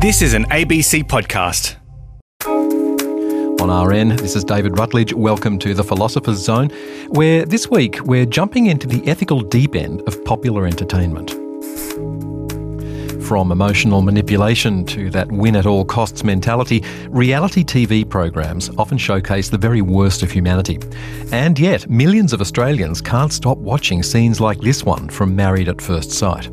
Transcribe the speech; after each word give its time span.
This 0.00 0.22
is 0.22 0.32
an 0.32 0.44
ABC 0.44 1.02
podcast. 1.02 1.74
On 3.60 3.88
RN, 3.88 4.10
this 4.10 4.36
is 4.36 4.44
David 4.44 4.78
Rutledge. 4.78 5.12
Welcome 5.12 5.58
to 5.58 5.74
the 5.74 5.82
Philosopher's 5.82 6.38
Zone, 6.38 6.68
where 7.08 7.44
this 7.44 7.68
week 7.68 7.98
we're 8.02 8.24
jumping 8.24 8.66
into 8.66 8.86
the 8.86 9.04
ethical 9.08 9.40
deep 9.40 9.74
end 9.74 10.02
of 10.02 10.24
popular 10.24 10.68
entertainment. 10.68 11.32
From 13.24 13.50
emotional 13.50 14.00
manipulation 14.00 14.84
to 14.84 15.10
that 15.10 15.32
win 15.32 15.56
at 15.56 15.66
all 15.66 15.84
costs 15.84 16.22
mentality, 16.22 16.84
reality 17.08 17.64
TV 17.64 18.08
programs 18.08 18.70
often 18.78 18.98
showcase 18.98 19.48
the 19.48 19.58
very 19.58 19.82
worst 19.82 20.22
of 20.22 20.30
humanity. 20.30 20.78
And 21.32 21.58
yet, 21.58 21.90
millions 21.90 22.32
of 22.32 22.40
Australians 22.40 23.00
can't 23.00 23.32
stop 23.32 23.58
watching 23.58 24.04
scenes 24.04 24.40
like 24.40 24.60
this 24.60 24.84
one 24.84 25.08
from 25.08 25.34
Married 25.34 25.68
at 25.68 25.82
First 25.82 26.12
Sight. 26.12 26.46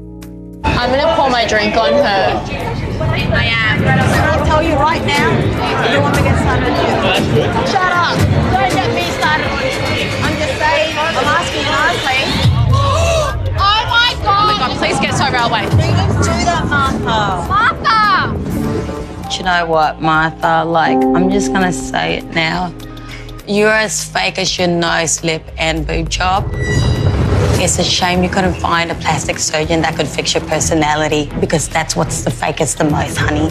I'm 0.64 0.90
gonna 0.90 1.16
pour 1.16 1.30
my 1.30 1.46
drink 1.46 1.76
on 1.76 1.94
her. 1.94 2.85
I 3.02 3.46
am. 3.52 3.84
I'll 3.86 4.46
tell 4.46 4.64
you 4.64 4.76
right 4.76 5.04
now, 5.06 5.30
you 5.36 5.94
don't 5.94 6.04
want 6.04 6.16
me 6.16 6.24
to 6.24 6.28
get 6.30 6.38
started 6.40 6.72
on 6.72 7.24
you. 7.36 7.44
Shut 7.68 7.92
up. 7.92 8.16
Don't 8.56 8.72
get 8.72 8.90
me 8.96 9.06
started 9.20 9.48
on 9.52 9.64
you. 9.68 9.76
I'm 10.24 10.36
just 10.40 10.56
saying, 10.58 10.96
I'm 10.98 11.28
asking 11.36 11.62
you 11.62 11.72
nicely. 11.72 12.22
Oh 13.58 13.84
my 13.90 14.14
god. 14.24 14.52
Oh 14.52 14.58
god! 14.60 14.70
God, 14.70 14.78
please 14.78 15.00
get 15.00 15.14
so 15.16 15.32
railway. 15.32 15.62
Don't 15.70 15.80
do 16.22 16.36
that, 16.46 16.66
Martha. 16.70 17.48
Martha! 17.48 19.30
Do 19.30 19.38
you 19.38 19.44
know 19.44 19.66
what, 19.66 20.02
Martha? 20.02 20.64
Like, 20.66 20.98
I'm 20.98 21.30
just 21.30 21.52
gonna 21.54 21.72
say 21.72 22.18
it 22.18 22.26
now. 22.26 22.74
You're 23.48 23.70
as 23.70 24.04
fake 24.04 24.38
as 24.40 24.58
your 24.58 24.68
nose, 24.68 25.24
lip, 25.24 25.44
and 25.58 25.86
boob 25.88 26.10
job. 26.10 26.44
It's 27.58 27.80
a 27.80 27.84
shame 27.84 28.22
you 28.22 28.30
couldn't 28.30 28.54
find 28.56 28.92
a 28.92 28.96
plastic 28.96 29.40
surgeon 29.40 29.82
that 29.82 29.96
could 29.96 30.08
fix 30.08 30.34
your 30.34 30.44
personality 30.44 31.32
because 31.40 31.68
that's 31.70 31.96
what's 31.96 32.24
the 32.24 32.30
fakest 32.30 32.78
the 32.78 32.84
most, 32.84 33.18
honey. 33.18 33.50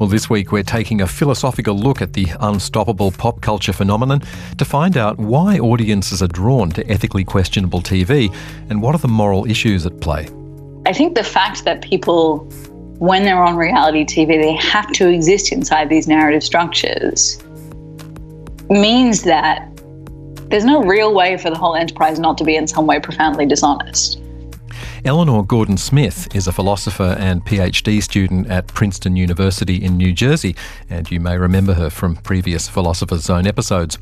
Well, 0.00 0.08
this 0.08 0.28
week 0.28 0.50
we're 0.50 0.64
taking 0.64 1.02
a 1.02 1.06
philosophical 1.06 1.76
look 1.76 2.02
at 2.02 2.14
the 2.14 2.26
unstoppable 2.40 3.12
pop 3.12 3.42
culture 3.42 3.72
phenomenon 3.72 4.22
to 4.58 4.64
find 4.64 4.96
out 4.96 5.18
why 5.18 5.58
audiences 5.58 6.22
are 6.22 6.28
drawn 6.28 6.70
to 6.70 6.90
ethically 6.90 7.24
questionable 7.24 7.80
TV 7.80 8.34
and 8.70 8.82
what 8.82 8.94
are 8.94 8.98
the 8.98 9.08
moral 9.08 9.44
issues 9.46 9.86
at 9.86 10.00
play. 10.00 10.28
I 10.86 10.92
think 10.92 11.14
the 11.14 11.24
fact 11.24 11.64
that 11.66 11.82
people, 11.82 12.38
when 12.98 13.24
they're 13.24 13.44
on 13.44 13.56
reality 13.56 14.04
TV, 14.04 14.40
they 14.40 14.54
have 14.56 14.90
to 14.92 15.08
exist 15.08 15.52
inside 15.52 15.90
these 15.90 16.08
narrative 16.08 16.42
structures 16.42 17.38
means 18.70 19.22
that 19.22 19.73
there's 20.48 20.64
no 20.64 20.82
real 20.82 21.14
way 21.14 21.36
for 21.36 21.50
the 21.50 21.56
whole 21.56 21.74
enterprise 21.74 22.18
not 22.18 22.38
to 22.38 22.44
be 22.44 22.56
in 22.56 22.66
some 22.66 22.86
way 22.86 23.00
profoundly 23.00 23.46
dishonest. 23.46 24.20
Eleanor 25.06 25.44
Gordon 25.44 25.76
Smith 25.76 26.34
is 26.34 26.46
a 26.46 26.52
philosopher 26.52 27.14
and 27.18 27.44
PhD 27.44 28.02
student 28.02 28.50
at 28.50 28.68
Princeton 28.68 29.16
University 29.16 29.84
in 29.84 29.98
New 29.98 30.14
Jersey, 30.14 30.56
and 30.88 31.10
you 31.10 31.20
may 31.20 31.36
remember 31.36 31.74
her 31.74 31.90
from 31.90 32.16
previous 32.16 32.70
Philosopher's 32.70 33.24
Zone 33.24 33.46
episodes. 33.46 33.98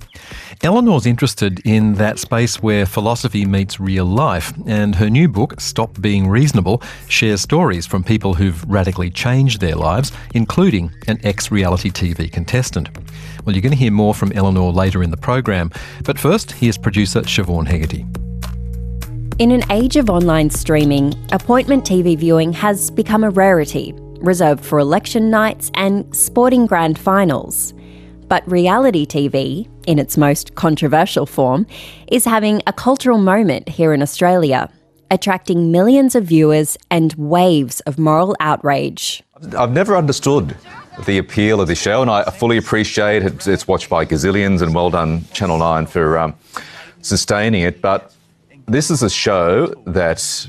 Eleanor's 0.63 1.05
interested 1.05 1.61
in 1.65 1.95
that 1.95 2.21
space 2.21 2.63
where 2.63 2.87
philosophy 2.87 3.45
meets 3.45 3.81
real 3.81 4.05
life, 4.05 4.53
and 4.69 4.95
her 4.95 5.11
new 5.11 5.27
book, 5.27 5.61
Stop 5.61 6.01
Being 6.01 6.29
Reasonable, 6.29 6.81
shares 7.09 7.41
stories 7.41 7.85
from 7.85 8.05
people 8.05 8.35
who've 8.35 8.63
radically 8.71 9.11
changed 9.11 9.61
their 9.61 9.75
lives, 9.75 10.13
including 10.35 10.93
an 11.09 11.19
ex 11.25 11.51
reality 11.51 11.91
TV 11.91 12.31
contestant. 12.31 12.89
Well, 13.45 13.57
you're 13.57 13.63
going 13.63 13.73
to 13.73 13.77
hear 13.77 13.91
more 13.91 14.15
from 14.15 14.31
Eleanor 14.33 14.71
later 14.71 15.03
in 15.03 15.11
the 15.11 15.17
program, 15.17 15.73
but 16.05 16.17
first, 16.17 16.53
here's 16.53 16.79
producer 16.79 17.23
Siobhan 17.23 17.67
Hegarty. 17.67 18.07
In 19.39 19.51
an 19.51 19.63
age 19.73 19.97
of 19.97 20.11
online 20.11 20.51
streaming, 20.51 21.15
appointment 21.33 21.85
TV 21.85 22.19
viewing 22.19 22.53
has 22.53 22.91
become 22.91 23.25
a 23.25 23.31
rarity, 23.31 23.95
reserved 24.21 24.63
for 24.63 24.79
election 24.79 25.31
nights 25.31 25.71
and 25.73 26.15
sporting 26.15 26.67
grand 26.67 26.99
finals. 26.99 27.73
But 28.29 28.49
reality 28.49 29.07
TV, 29.07 29.69
in 29.87 29.99
its 29.99 30.19
most 30.19 30.55
controversial 30.55 31.25
form, 31.25 31.67
is 32.09 32.27
having 32.27 32.61
a 32.67 32.75
cultural 32.75 33.17
moment 33.17 33.71
here 33.71 33.95
in 33.95 34.03
Australia, 34.03 34.69
attracting 35.11 35.73
millions 35.73 36.15
of 36.15 36.25
viewers 36.25 36.77
and 36.91 37.15
waves 37.15 37.81
of 37.81 37.99
moral 37.99 38.37
outrage. 38.39 39.23
I've 39.57 39.73
never 39.73 39.97
understood 39.97 40.57
the 41.07 41.17
appeal 41.17 41.63
of 41.63 41.69
this 41.69 41.81
show, 41.81 42.03
and 42.03 42.11
I 42.11 42.25
fully 42.25 42.59
appreciate 42.59 43.23
it. 43.23 43.47
It's 43.47 43.67
watched 43.67 43.89
by 43.89 44.05
gazillions, 44.05 44.61
and 44.61 44.75
well 44.75 44.91
done, 44.91 45.25
Channel 45.33 45.57
9, 45.57 45.87
for 45.87 46.19
um, 46.19 46.35
sustaining 47.01 47.63
it. 47.63 47.81
But 47.81 48.15
this 48.67 48.91
is 48.91 49.03
a 49.03 49.11
show 49.11 49.67
that 49.87 50.49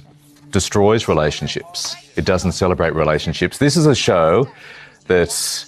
destroys 0.52 1.08
relationships. 1.08 1.96
It 2.16 2.26
doesn't 2.26 2.54
celebrate 2.54 2.94
relationships. 2.94 3.58
This 3.58 3.76
is 3.76 3.86
a 3.86 3.96
show 3.96 4.48
that 5.08 5.66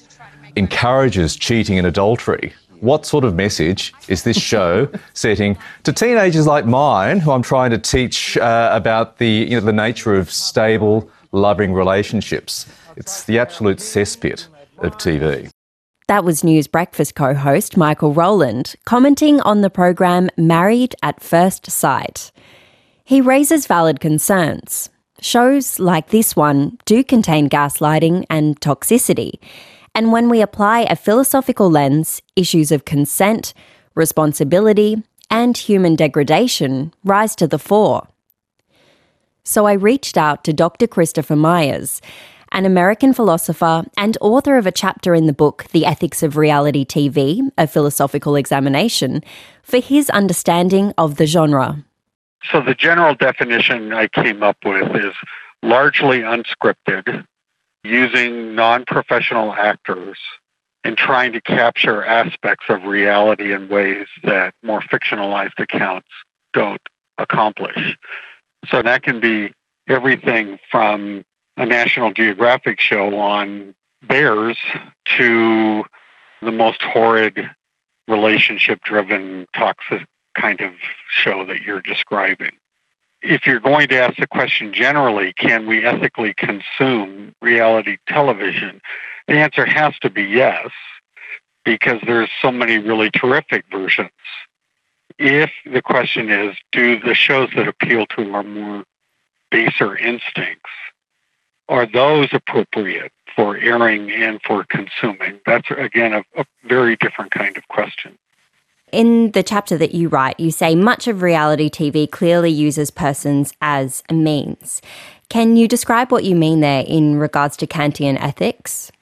encourages 0.55 1.35
cheating 1.35 1.77
and 1.77 1.87
adultery. 1.87 2.53
What 2.81 3.05
sort 3.05 3.23
of 3.23 3.35
message 3.35 3.93
is 4.07 4.23
this 4.23 4.37
show 4.37 4.87
setting 5.13 5.57
to 5.83 5.93
teenagers 5.93 6.45
like 6.45 6.65
mine, 6.65 7.19
who 7.19 7.31
I'm 7.31 7.41
trying 7.41 7.71
to 7.71 7.77
teach 7.77 8.37
uh, 8.37 8.69
about 8.71 9.17
the 9.17 9.27
you 9.27 9.59
know 9.59 9.65
the 9.65 9.73
nature 9.73 10.15
of 10.15 10.31
stable, 10.31 11.09
loving 11.31 11.73
relationships? 11.73 12.67
It's 12.95 13.23
the 13.23 13.39
absolute 13.39 13.77
cesspit 13.77 14.47
of 14.79 14.97
TV. 14.97 15.49
That 16.07 16.23
was 16.23 16.43
News 16.43 16.67
Breakfast 16.67 17.15
co 17.15 17.33
host 17.33 17.77
Michael 17.77 18.13
Rowland 18.13 18.75
commenting 18.85 19.41
on 19.41 19.61
the 19.61 19.71
program 19.71 20.29
Married 20.37 20.93
at 21.01 21.23
First 21.23 21.71
Sight. 21.71 22.31
He 23.07 23.21
raises 23.21 23.67
valid 23.67 23.99
concerns. 23.99 24.89
Shows 25.21 25.77
like 25.77 26.09
this 26.09 26.35
one 26.35 26.79
do 26.85 27.03
contain 27.03 27.47
gaslighting 27.47 28.25
and 28.31 28.59
toxicity. 28.59 29.33
And 29.93 30.11
when 30.11 30.27
we 30.27 30.41
apply 30.41 30.81
a 30.81 30.95
philosophical 30.95 31.69
lens, 31.69 32.23
issues 32.35 32.71
of 32.71 32.83
consent, 32.83 33.53
responsibility, 33.93 35.03
and 35.29 35.55
human 35.55 35.95
degradation 35.95 36.95
rise 37.03 37.35
to 37.35 37.45
the 37.45 37.59
fore. 37.59 38.07
So 39.43 39.67
I 39.67 39.73
reached 39.73 40.17
out 40.17 40.43
to 40.45 40.51
Dr. 40.51 40.87
Christopher 40.87 41.35
Myers, 41.35 42.01
an 42.51 42.65
American 42.65 43.13
philosopher 43.13 43.85
and 43.95 44.17
author 44.19 44.57
of 44.57 44.65
a 44.65 44.71
chapter 44.71 45.13
in 45.13 45.27
the 45.27 45.33
book 45.33 45.65
The 45.73 45.85
Ethics 45.85 46.23
of 46.23 46.37
Reality 46.37 46.83
TV, 46.83 47.51
a 47.55 47.67
philosophical 47.67 48.35
examination, 48.35 49.23
for 49.61 49.77
his 49.77 50.09
understanding 50.09 50.91
of 50.97 51.17
the 51.17 51.27
genre. 51.27 51.85
So 52.51 52.61
the 52.61 52.75
general 52.75 53.15
definition 53.15 53.93
I 53.93 54.07
came 54.07 54.43
up 54.43 54.57
with 54.63 54.95
is 54.95 55.13
largely 55.63 56.19
unscripted, 56.19 57.25
using 57.83 58.55
non-professional 58.55 59.53
actors 59.53 60.17
and 60.83 60.95
trying 60.95 61.33
to 61.33 61.41
capture 61.41 62.03
aspects 62.05 62.65
of 62.69 62.83
reality 62.83 63.51
in 63.53 63.67
ways 63.67 64.07
that 64.23 64.53
more 64.61 64.81
fictionalized 64.81 65.57
accounts 65.57 66.07
don't 66.53 66.81
accomplish. 67.17 67.97
So 68.67 68.81
that 68.81 69.01
can 69.01 69.19
be 69.19 69.53
everything 69.87 70.59
from 70.69 71.25
a 71.57 71.65
National 71.65 72.11
Geographic 72.11 72.79
show 72.79 73.17
on 73.17 73.73
bears 74.03 74.57
to 75.17 75.83
the 76.41 76.51
most 76.51 76.81
horrid 76.81 77.49
relationship 78.07 78.81
driven 78.83 79.47
toxic 79.55 80.05
kind 80.35 80.61
of 80.61 80.73
show 81.09 81.45
that 81.45 81.61
you're 81.61 81.81
describing. 81.81 82.51
If 83.21 83.47
you're 83.47 83.59
going 83.59 83.87
to 83.87 83.99
ask 83.99 84.17
the 84.17 84.27
question 84.27 84.73
generally, 84.73 85.33
can 85.33 85.65
we 85.65 85.83
ethically 85.83 86.33
consume 86.35 87.33
reality 87.41 87.97
television? 88.07 88.81
The 89.27 89.35
answer 89.35 89.65
has 89.65 89.97
to 89.99 90.09
be 90.09 90.23
yes, 90.23 90.69
because 91.63 91.99
there's 92.05 92.29
so 92.41 92.51
many 92.51 92.77
really 92.77 93.09
terrific 93.09 93.65
versions. 93.71 94.11
If 95.17 95.49
the 95.65 95.81
question 95.81 96.29
is, 96.29 96.55
do 96.71 96.99
the 96.99 97.15
shows 97.15 97.49
that 97.55 97.67
appeal 97.67 98.05
to 98.07 98.33
our 98.33 98.43
more 98.43 98.83
baser 99.49 99.97
instincts, 99.97 100.69
are 101.67 101.87
those 101.87 102.27
appropriate 102.31 103.11
for 103.35 103.57
airing 103.57 104.11
and 104.11 104.39
for 104.43 104.65
consuming? 104.65 105.39
That's, 105.45 105.71
again, 105.71 106.13
a, 106.13 106.23
a 106.37 106.45
very 106.65 106.95
different 106.97 107.31
kind 107.31 107.57
of 107.57 107.67
question. 107.69 108.17
In 108.95 109.31
the 109.31 109.43
chapter 109.43 109.77
that 109.77 109.93
you 109.93 110.07
write, 110.07 110.39
you 110.39 110.51
say 110.51 110.73
much 110.73 111.09
of 111.09 111.21
reality 111.21 111.69
TV 111.69 112.09
clearly 112.09 112.49
uses 112.49 112.91
persons 112.91 113.51
as 113.59 114.01
a 114.07 114.13
means. 114.13 114.81
Can 115.27 115.57
you 115.57 115.67
describe 115.67 116.13
what 116.13 116.23
you 116.23 116.33
mean 116.33 116.61
there 116.61 116.85
in 116.87 117.17
regards 117.17 117.57
to 117.57 117.67
Kantian 117.67 118.17
ethics? 118.21 118.93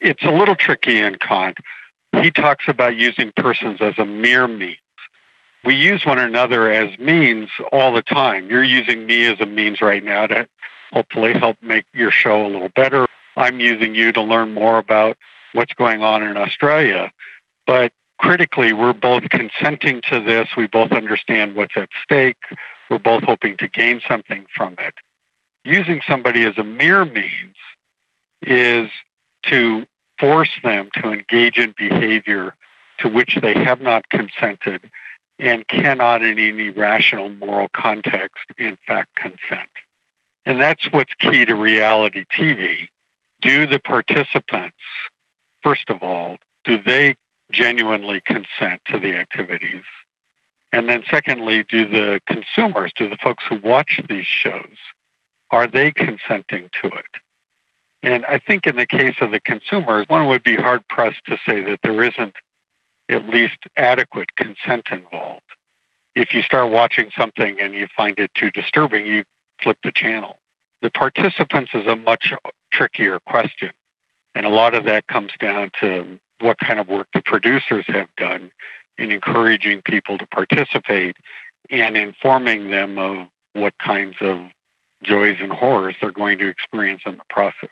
It's 0.00 0.24
a 0.24 0.32
little 0.32 0.56
tricky 0.56 0.98
in 0.98 1.14
Kant. 1.14 1.58
He 2.20 2.32
talks 2.32 2.64
about 2.66 2.96
using 2.96 3.30
persons 3.36 3.80
as 3.80 3.96
a 3.98 4.04
mere 4.04 4.48
means. 4.48 4.78
We 5.64 5.76
use 5.76 6.04
one 6.04 6.18
another 6.18 6.68
as 6.68 6.98
means 6.98 7.50
all 7.70 7.92
the 7.92 8.02
time. 8.02 8.50
You're 8.50 8.64
using 8.64 9.06
me 9.06 9.26
as 9.26 9.38
a 9.38 9.46
means 9.46 9.80
right 9.80 10.02
now 10.02 10.26
to 10.26 10.48
hopefully 10.90 11.34
help 11.34 11.56
make 11.62 11.84
your 11.94 12.10
show 12.10 12.44
a 12.44 12.48
little 12.48 12.70
better. 12.70 13.06
I'm 13.36 13.60
using 13.60 13.94
you 13.94 14.10
to 14.10 14.22
learn 14.22 14.54
more 14.54 14.78
about 14.78 15.16
what's 15.52 15.74
going 15.74 16.02
on 16.02 16.24
in 16.24 16.36
Australia. 16.36 17.12
But 17.64 17.92
critically, 18.18 18.72
we're 18.72 18.92
both 18.92 19.28
consenting 19.30 20.02
to 20.10 20.20
this. 20.20 20.48
We 20.56 20.66
both 20.66 20.92
understand 20.92 21.54
what's 21.54 21.76
at 21.76 21.88
stake. 22.02 22.42
We're 22.90 22.98
both 22.98 23.22
hoping 23.24 23.56
to 23.58 23.68
gain 23.68 24.00
something 24.06 24.46
from 24.54 24.74
it. 24.78 24.94
Using 25.64 26.00
somebody 26.06 26.44
as 26.44 26.58
a 26.58 26.64
mere 26.64 27.04
means 27.04 27.56
is 28.42 28.90
to 29.44 29.86
force 30.18 30.50
them 30.62 30.90
to 30.94 31.12
engage 31.12 31.58
in 31.58 31.74
behavior 31.76 32.54
to 32.98 33.08
which 33.08 33.38
they 33.40 33.54
have 33.54 33.80
not 33.80 34.08
consented 34.08 34.90
and 35.38 35.66
cannot, 35.68 36.22
in 36.22 36.38
any 36.38 36.70
rational 36.70 37.28
moral 37.28 37.68
context, 37.68 38.44
in 38.58 38.76
fact 38.86 39.14
consent. 39.14 39.70
And 40.44 40.60
that's 40.60 40.90
what's 40.90 41.14
key 41.14 41.44
to 41.44 41.54
reality 41.54 42.24
TV. 42.32 42.88
Do 43.40 43.66
the 43.66 43.78
participants, 43.78 44.78
first 45.62 45.90
of 45.90 46.02
all, 46.02 46.38
do 46.64 46.82
they 46.82 47.16
genuinely 47.50 48.20
consent 48.20 48.82
to 48.86 48.98
the 48.98 49.16
activities? 49.16 49.84
And 50.72 50.88
then, 50.88 51.02
secondly, 51.10 51.64
do 51.64 51.88
the 51.88 52.20
consumers, 52.26 52.92
do 52.94 53.08
the 53.08 53.16
folks 53.16 53.44
who 53.48 53.58
watch 53.58 54.00
these 54.08 54.26
shows, 54.26 54.76
are 55.50 55.66
they 55.66 55.90
consenting 55.90 56.68
to 56.82 56.88
it? 56.88 57.06
And 58.02 58.24
I 58.26 58.38
think 58.38 58.66
in 58.66 58.76
the 58.76 58.86
case 58.86 59.16
of 59.20 59.30
the 59.30 59.40
consumers, 59.40 60.06
one 60.08 60.28
would 60.28 60.42
be 60.42 60.56
hard 60.56 60.86
pressed 60.88 61.24
to 61.26 61.38
say 61.46 61.62
that 61.62 61.80
there 61.82 62.02
isn't 62.02 62.36
at 63.08 63.28
least 63.28 63.58
adequate 63.76 64.36
consent 64.36 64.88
involved. 64.90 65.42
If 66.14 66.34
you 66.34 66.42
start 66.42 66.70
watching 66.70 67.10
something 67.16 67.60
and 67.60 67.74
you 67.74 67.88
find 67.96 68.18
it 68.18 68.32
too 68.34 68.50
disturbing, 68.50 69.06
you 69.06 69.24
flip 69.62 69.78
the 69.82 69.92
channel. 69.92 70.38
The 70.82 70.90
participants 70.90 71.70
is 71.74 71.86
a 71.86 71.96
much 71.96 72.32
trickier 72.70 73.18
question. 73.20 73.72
And 74.34 74.46
a 74.46 74.50
lot 74.50 74.74
of 74.74 74.84
that 74.84 75.06
comes 75.06 75.32
down 75.40 75.70
to 75.80 76.20
what 76.40 76.58
kind 76.58 76.78
of 76.78 76.88
work 76.88 77.08
the 77.14 77.22
producers 77.22 77.84
have 77.88 78.08
done 78.16 78.50
in 78.96 79.12
encouraging 79.12 79.82
people 79.82 80.18
to 80.18 80.26
participate 80.26 81.16
and 81.70 81.96
informing 81.96 82.70
them 82.70 82.98
of 82.98 83.28
what 83.52 83.74
kinds 83.78 84.16
of 84.20 84.38
joys 85.02 85.38
and 85.40 85.52
horrors 85.52 85.94
they're 86.00 86.10
going 86.10 86.38
to 86.38 86.48
experience 86.48 87.02
in 87.06 87.16
the 87.16 87.24
process. 87.30 87.70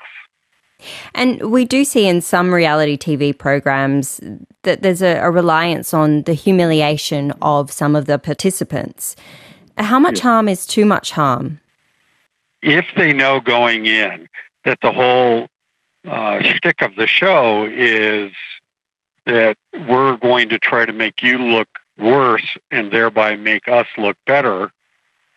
And 1.14 1.50
we 1.50 1.64
do 1.64 1.84
see 1.84 2.06
in 2.06 2.20
some 2.20 2.52
reality 2.52 2.98
TV 2.98 3.36
programs 3.36 4.20
that 4.62 4.82
there's 4.82 5.02
a, 5.02 5.18
a 5.18 5.30
reliance 5.30 5.94
on 5.94 6.22
the 6.22 6.34
humiliation 6.34 7.32
of 7.40 7.72
some 7.72 7.96
of 7.96 8.04
the 8.04 8.18
participants. 8.18 9.16
How 9.78 9.98
much 9.98 10.20
harm 10.20 10.48
is 10.48 10.66
too 10.66 10.84
much 10.84 11.12
harm? 11.12 11.60
If 12.62 12.86
they 12.96 13.12
know 13.12 13.40
going 13.40 13.86
in 13.86 14.28
that 14.64 14.78
the 14.82 14.92
whole 14.92 15.48
uh, 16.06 16.42
shtick 16.42 16.82
of 16.82 16.94
the 16.96 17.06
show 17.06 17.64
is 17.64 18.32
that 19.26 19.56
we're 19.88 20.16
going 20.16 20.48
to 20.48 20.58
try 20.58 20.86
to 20.86 20.92
make 20.92 21.22
you 21.22 21.38
look 21.38 21.68
worse 21.98 22.56
and 22.70 22.92
thereby 22.92 23.36
make 23.36 23.68
us 23.68 23.86
look 23.98 24.16
better 24.26 24.70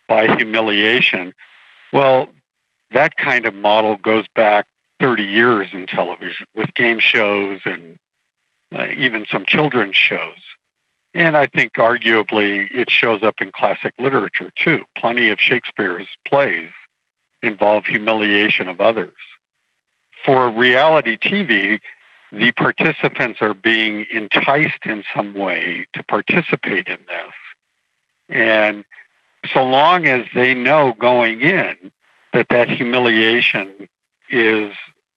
by 0.07 0.35
humiliation. 0.35 1.33
Well, 1.91 2.29
that 2.91 3.15
kind 3.17 3.45
of 3.45 3.53
model 3.53 3.97
goes 3.97 4.25
back 4.35 4.67
30 4.99 5.23
years 5.23 5.69
in 5.73 5.87
television 5.87 6.45
with 6.55 6.73
game 6.73 6.99
shows 6.99 7.61
and 7.65 7.97
uh, 8.75 8.87
even 8.95 9.25
some 9.31 9.45
children's 9.45 9.95
shows. 9.95 10.37
And 11.13 11.35
I 11.35 11.47
think 11.47 11.73
arguably 11.73 12.67
it 12.71 12.89
shows 12.89 13.23
up 13.23 13.41
in 13.41 13.51
classic 13.51 13.93
literature 13.97 14.51
too. 14.55 14.83
Plenty 14.95 15.29
of 15.29 15.39
Shakespeare's 15.39 16.07
plays 16.27 16.69
involve 17.41 17.85
humiliation 17.85 18.67
of 18.67 18.79
others. 18.79 19.15
For 20.25 20.49
reality 20.51 21.17
TV, 21.17 21.79
the 22.31 22.51
participants 22.51 23.39
are 23.41 23.53
being 23.53 24.05
enticed 24.11 24.85
in 24.85 25.03
some 25.15 25.33
way 25.33 25.87
to 25.93 26.03
participate 26.03 26.87
in 26.87 26.99
this. 27.07 27.33
And 28.29 28.85
so 29.51 29.63
long 29.63 30.05
as 30.05 30.25
they 30.35 30.53
know 30.53 30.93
going 30.99 31.41
in 31.41 31.91
that 32.33 32.49
that 32.49 32.69
humiliation 32.69 33.89
is 34.29 34.73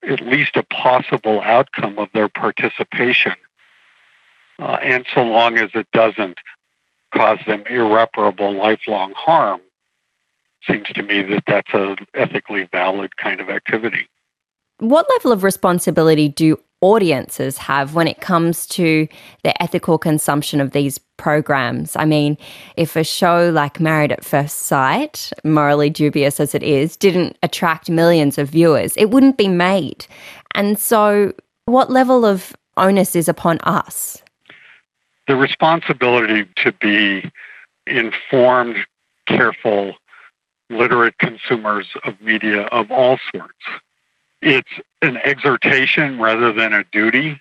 at 0.07 0.21
least 0.21 0.55
a 0.55 0.63
possible 0.63 1.41
outcome 1.41 1.99
of 1.99 2.09
their 2.13 2.27
participation, 2.27 3.33
uh, 4.59 4.77
and 4.81 5.05
so 5.13 5.23
long 5.23 5.57
as 5.57 5.69
it 5.75 5.87
doesn't 5.93 6.39
cause 7.13 7.39
them 7.45 7.63
irreparable 7.69 8.51
lifelong 8.51 9.13
harm, 9.15 9.61
seems 10.67 10.87
to 10.87 11.03
me 11.03 11.21
that 11.21 11.43
that's 11.45 11.73
a 11.73 11.95
ethically 12.15 12.67
valid 12.71 13.15
kind 13.17 13.39
of 13.39 13.49
activity. 13.49 14.07
What 14.79 15.07
level 15.09 15.31
of 15.31 15.43
responsibility 15.43 16.27
do 16.27 16.57
audiences 16.83 17.57
have 17.57 17.95
when 17.95 18.09
it 18.09 18.19
comes 18.19 18.67
to 18.67 19.07
the 19.43 19.63
ethical 19.63 19.97
consumption 19.97 20.59
of 20.59 20.71
these 20.71 20.99
programs. 21.15 21.95
I 21.95 22.03
mean, 22.03 22.37
if 22.75 22.97
a 22.97 23.05
show 23.05 23.49
like 23.51 23.79
Married 23.79 24.11
at 24.11 24.25
First 24.25 24.59
Sight, 24.63 25.31
morally 25.45 25.89
dubious 25.89 26.41
as 26.41 26.53
it 26.53 26.61
is, 26.61 26.97
didn't 26.97 27.37
attract 27.41 27.89
millions 27.89 28.37
of 28.37 28.49
viewers, 28.49 28.95
it 28.97 29.11
wouldn't 29.11 29.37
be 29.37 29.47
made. 29.47 30.05
And 30.55 30.77
so, 30.77 31.33
what 31.65 31.89
level 31.89 32.25
of 32.25 32.53
onus 32.75 33.15
is 33.15 33.29
upon 33.29 33.59
us? 33.59 34.21
The 35.27 35.37
responsibility 35.37 36.45
to 36.57 36.73
be 36.73 37.31
informed, 37.87 38.75
careful, 39.25 39.95
literate 40.69 41.17
consumers 41.17 41.87
of 42.03 42.19
media 42.19 42.63
of 42.63 42.91
all 42.91 43.17
sorts 43.33 43.63
it's 44.43 44.71
an 45.01 45.17
exhortation 45.17 46.19
rather 46.19 46.51
than 46.51 46.73
a 46.73 46.83
duty, 46.91 47.39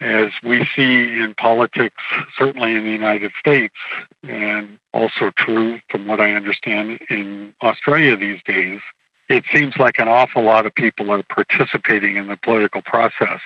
as 0.00 0.30
we 0.42 0.66
see 0.74 1.20
in 1.20 1.34
politics, 1.34 2.02
certainly 2.36 2.74
in 2.74 2.84
the 2.84 2.90
United 2.90 3.32
States, 3.38 3.74
and 4.22 4.78
also 4.92 5.30
true 5.36 5.80
from 5.90 6.06
what 6.06 6.20
I 6.20 6.32
understand 6.32 7.00
in 7.10 7.54
Australia 7.62 8.16
these 8.16 8.40
days. 8.44 8.80
It 9.28 9.44
seems 9.52 9.76
like 9.76 9.98
an 9.98 10.08
awful 10.08 10.42
lot 10.42 10.64
of 10.64 10.74
people 10.74 11.10
are 11.10 11.22
participating 11.22 12.16
in 12.16 12.28
the 12.28 12.36
political 12.36 12.80
process 12.80 13.40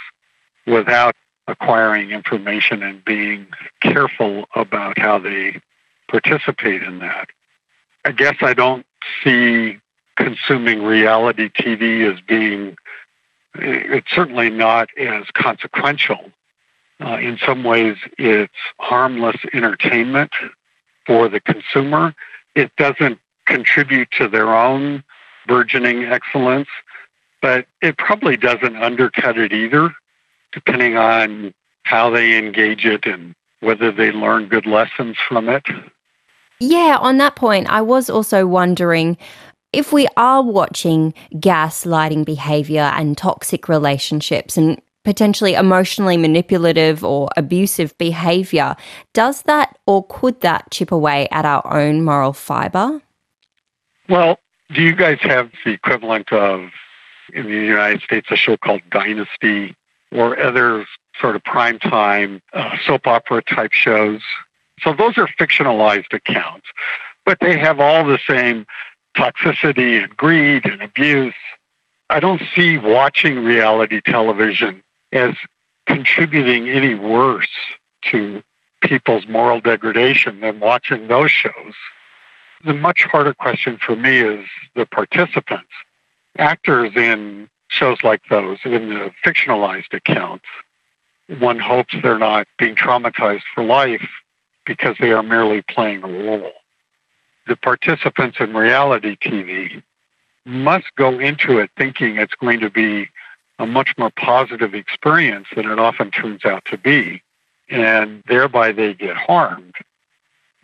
without 0.67 1.17
acquiring 1.49 2.13
information 2.13 2.83
and 2.83 3.05
being 3.05 3.49
careful 3.81 4.47
about 4.55 4.99
how 4.99 5.19
they 5.19 5.61
participate 6.09 6.83
in 6.83 7.01
that. 7.01 7.31
I 8.05 8.13
guess 8.13 8.37
I 8.43 8.55
don't 8.55 8.87
see 9.25 9.79
consuming 10.17 10.83
reality 10.83 11.49
TV 11.49 12.13
as 12.13 12.21
being 12.21 12.77
it's 13.55 14.11
certainly 14.11 14.51
not 14.51 14.89
as 14.99 15.25
consequential. 15.35 16.33
Uh, 17.01 17.19
in 17.19 17.39
some 17.45 17.65
ways, 17.65 17.97
it's 18.19 18.53
harmless 18.79 19.37
entertainment 19.53 20.31
for 21.07 21.29
the 21.29 21.41
consumer. 21.41 22.15
It 22.55 22.75
doesn't 22.77 23.19
contribute 23.47 24.11
to 24.13 24.29
their 24.29 24.55
own 24.55 25.03
burgeoning 25.47 26.05
excellence, 26.05 26.69
but 27.41 27.67
it 27.81 27.99
probably 27.99 28.37
doesn't 28.37 28.77
undercut 28.77 29.37
it 29.37 29.53
either, 29.53 29.95
depending 30.53 30.97
on 30.97 31.53
how 31.83 32.09
they 32.09 32.39
engage 32.39 32.87
it 32.87 33.05
and 33.05 33.35
whether 33.61 33.91
they 33.91 34.13
learn 34.13 34.47
good 34.47 34.67
lessons 34.67 35.17
from 35.29 35.49
it. 35.49 35.65
Yeah, 36.61 36.97
on 37.01 37.19
that 37.19 37.35
point, 37.35 37.69
I 37.69 37.81
was 37.81 38.09
also 38.09 38.47
wondering 38.47 39.19
if 39.73 39.93
we 39.93 40.07
are 40.17 40.43
watching 40.43 41.15
gaslighting 41.35 42.25
behavior 42.25 42.93
and 42.95 43.17
toxic 43.17 43.69
relationships 43.69 44.57
and 44.57 44.81
potentially 45.05 45.55
emotionally 45.55 46.17
manipulative 46.17 47.03
or 47.03 47.29
abusive 47.37 47.97
behavior, 47.99 48.77
does 49.13 49.43
that 49.43 49.79
or 49.87 50.07
could 50.09 50.41
that 50.43 50.71
chip 50.71 50.93
away 50.93 51.29
at 51.31 51.45
our 51.45 51.67
own 51.67 52.05
moral 52.05 52.33
fiber? 52.33 53.01
Well, 54.09 54.39
do 54.75 54.83
you 54.83 54.95
guys 54.95 55.19
have 55.23 55.51
the 55.65 55.73
equivalent 55.73 56.33
of, 56.33 56.71
in 57.33 57.47
the 57.47 57.51
United 57.51 58.03
States, 58.03 58.29
a 58.31 58.37
show 58.37 58.57
called 58.57 58.83
Dynasty 58.91 59.75
or 60.13 60.39
other 60.39 60.87
sort 61.21 61.37
of 61.37 61.43
primetime 61.43 62.41
uh, 62.53 62.77
soap 62.87 63.07
opera 63.07 63.43
type 63.43 63.73
shows? 63.73 64.21
So 64.81 64.93
those 64.93 65.17
are 65.19 65.29
fictionalized 65.39 66.13
accounts, 66.13 66.67
but 67.25 67.39
they 67.41 67.59
have 67.59 67.81
all 67.81 68.05
the 68.05 68.19
same 68.27 68.67
toxicity 69.17 70.03
and 70.03 70.17
greed 70.17 70.65
and 70.65 70.83
abuse. 70.83 71.35
I 72.11 72.21
don't 72.21 72.43
see 72.55 72.79
watching 72.79 73.45
reality 73.45 74.01
television 74.05 74.83
as 75.13 75.35
contributing 75.87 76.69
any 76.69 76.95
worse 76.95 77.49
to 78.11 78.43
people's 78.83 79.27
moral 79.27 79.61
degradation 79.61 80.41
than 80.41 80.61
watching 80.61 81.09
those 81.09 81.31
shows. 81.31 81.75
The 82.65 82.75
much 82.75 83.05
harder 83.05 83.35
question 83.35 83.79
for 83.79 83.97
me 83.97 84.19
is 84.19 84.47
the 84.75 84.87
participants. 84.87 85.71
Actors 86.39 86.93
in 86.97 87.49
shows 87.69 87.99
like 88.03 88.23
those, 88.29 88.59
in 88.65 88.91
the 88.91 89.11
fictionalized 89.25 89.93
accounts, 89.93 90.45
one 91.39 91.59
hopes 91.59 91.95
they're 92.03 92.19
not 92.19 92.47
being 92.59 92.75
traumatized 92.75 93.43
for 93.55 93.65
life 93.65 94.09
because 94.67 94.97
they 95.01 95.13
are 95.13 95.23
merely 95.23 95.63
playing 95.63 96.03
a 96.03 96.07
role 96.07 96.53
the 97.47 97.57
participants 97.57 98.39
in 98.41 98.55
reality 98.55 99.17
TV 99.17 99.83
must 100.45 100.87
go 100.97 101.19
into 101.19 101.59
it 101.59 101.71
thinking 101.77 102.17
it's 102.17 102.35
going 102.35 102.61
to 102.61 102.71
be 102.71 103.09
a 103.59 103.67
much 103.67 103.95
more 103.97 104.11
positive 104.11 104.75
experience 104.75 105.47
than 105.55 105.71
it 105.71 105.79
often 105.79 106.11
turns 106.11 106.45
out 106.45 106.65
to 106.65 106.77
be, 106.77 107.23
and 107.69 108.23
thereby 108.27 108.73
they 108.73 108.95
get 108.95 109.17
harmed. 109.17 109.75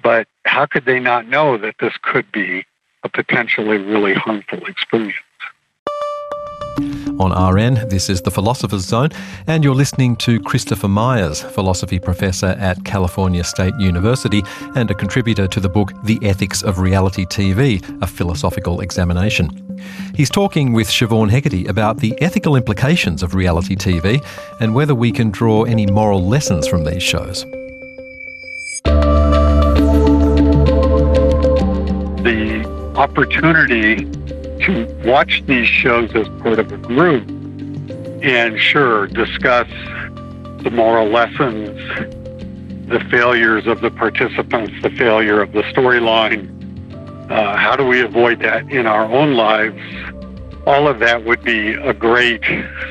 But 0.02 0.26
how 0.44 0.66
could 0.66 0.84
they 0.84 1.00
not 1.00 1.28
know 1.28 1.58
that 1.58 1.76
this 1.80 1.94
could 2.02 2.30
be 2.32 2.64
a 3.04 3.08
potentially 3.08 3.78
really 3.78 4.14
harmful 4.14 4.64
experience? 4.66 5.14
On 7.18 7.32
RN, 7.54 7.88
this 7.88 8.08
is 8.08 8.22
The 8.22 8.30
Philosopher's 8.30 8.84
Zone, 8.84 9.10
and 9.48 9.64
you're 9.64 9.74
listening 9.74 10.14
to 10.16 10.38
Christopher 10.38 10.86
Myers, 10.86 11.42
philosophy 11.42 11.98
professor 11.98 12.54
at 12.58 12.84
California 12.84 13.42
State 13.42 13.74
University 13.80 14.44
and 14.76 14.88
a 14.88 14.94
contributor 14.94 15.48
to 15.48 15.58
the 15.58 15.68
book 15.68 15.92
The 16.04 16.20
Ethics 16.22 16.62
of 16.62 16.78
Reality 16.78 17.26
TV, 17.26 17.82
a 18.00 18.06
philosophical 18.06 18.80
examination. 18.80 19.50
He's 20.14 20.30
talking 20.30 20.72
with 20.72 20.88
Siobhan 20.88 21.30
Hegarty 21.30 21.66
about 21.66 21.98
the 21.98 22.14
ethical 22.20 22.54
implications 22.54 23.24
of 23.24 23.34
reality 23.34 23.74
TV 23.74 24.24
and 24.60 24.72
whether 24.72 24.94
we 24.94 25.10
can 25.10 25.30
draw 25.32 25.64
any 25.64 25.86
moral 25.86 26.24
lessons 26.24 26.68
from 26.68 26.84
these 26.84 27.02
shows. 27.02 27.44
The 32.22 32.92
opportunity 32.94 34.06
to 34.60 35.02
watch 35.04 35.42
these 35.46 35.66
shows 35.66 36.14
as 36.14 36.28
part 36.40 36.58
of 36.58 36.70
a 36.72 36.76
group 36.76 37.28
and 38.22 38.58
sure 38.58 39.06
discuss 39.06 39.68
the 40.62 40.70
moral 40.72 41.08
lessons, 41.08 41.68
the 42.88 43.00
failures 43.10 43.66
of 43.66 43.80
the 43.80 43.90
participants, 43.90 44.72
the 44.82 44.90
failure 44.90 45.40
of 45.40 45.52
the 45.52 45.62
storyline. 45.62 46.54
Uh, 47.30 47.56
how 47.56 47.76
do 47.76 47.86
we 47.86 48.00
avoid 48.00 48.40
that 48.40 48.68
in 48.70 48.86
our 48.86 49.04
own 49.04 49.34
lives? 49.34 49.80
All 50.66 50.88
of 50.88 50.98
that 50.98 51.24
would 51.24 51.42
be 51.44 51.74
a 51.74 51.92
great 51.92 52.42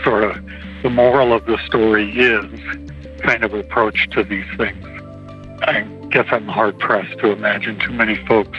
sort 0.03 0.23
of 0.23 0.37
the 0.83 0.89
moral 0.89 1.33
of 1.33 1.45
the 1.45 1.57
story 1.65 2.09
is 2.11 2.45
kind 3.21 3.43
of 3.43 3.53
approach 3.53 4.09
to 4.11 4.23
these 4.23 4.45
things. 4.57 4.85
I 5.63 5.81
guess 6.11 6.27
I'm 6.31 6.47
hard 6.47 6.79
pressed 6.79 7.19
to 7.19 7.31
imagine 7.31 7.79
too 7.79 7.91
many 7.91 8.15
folks 8.25 8.57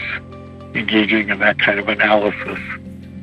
engaging 0.75 1.31
in 1.31 1.39
that 1.39 1.59
kind 1.59 1.79
of 1.79 1.89
analysis. 1.89 2.59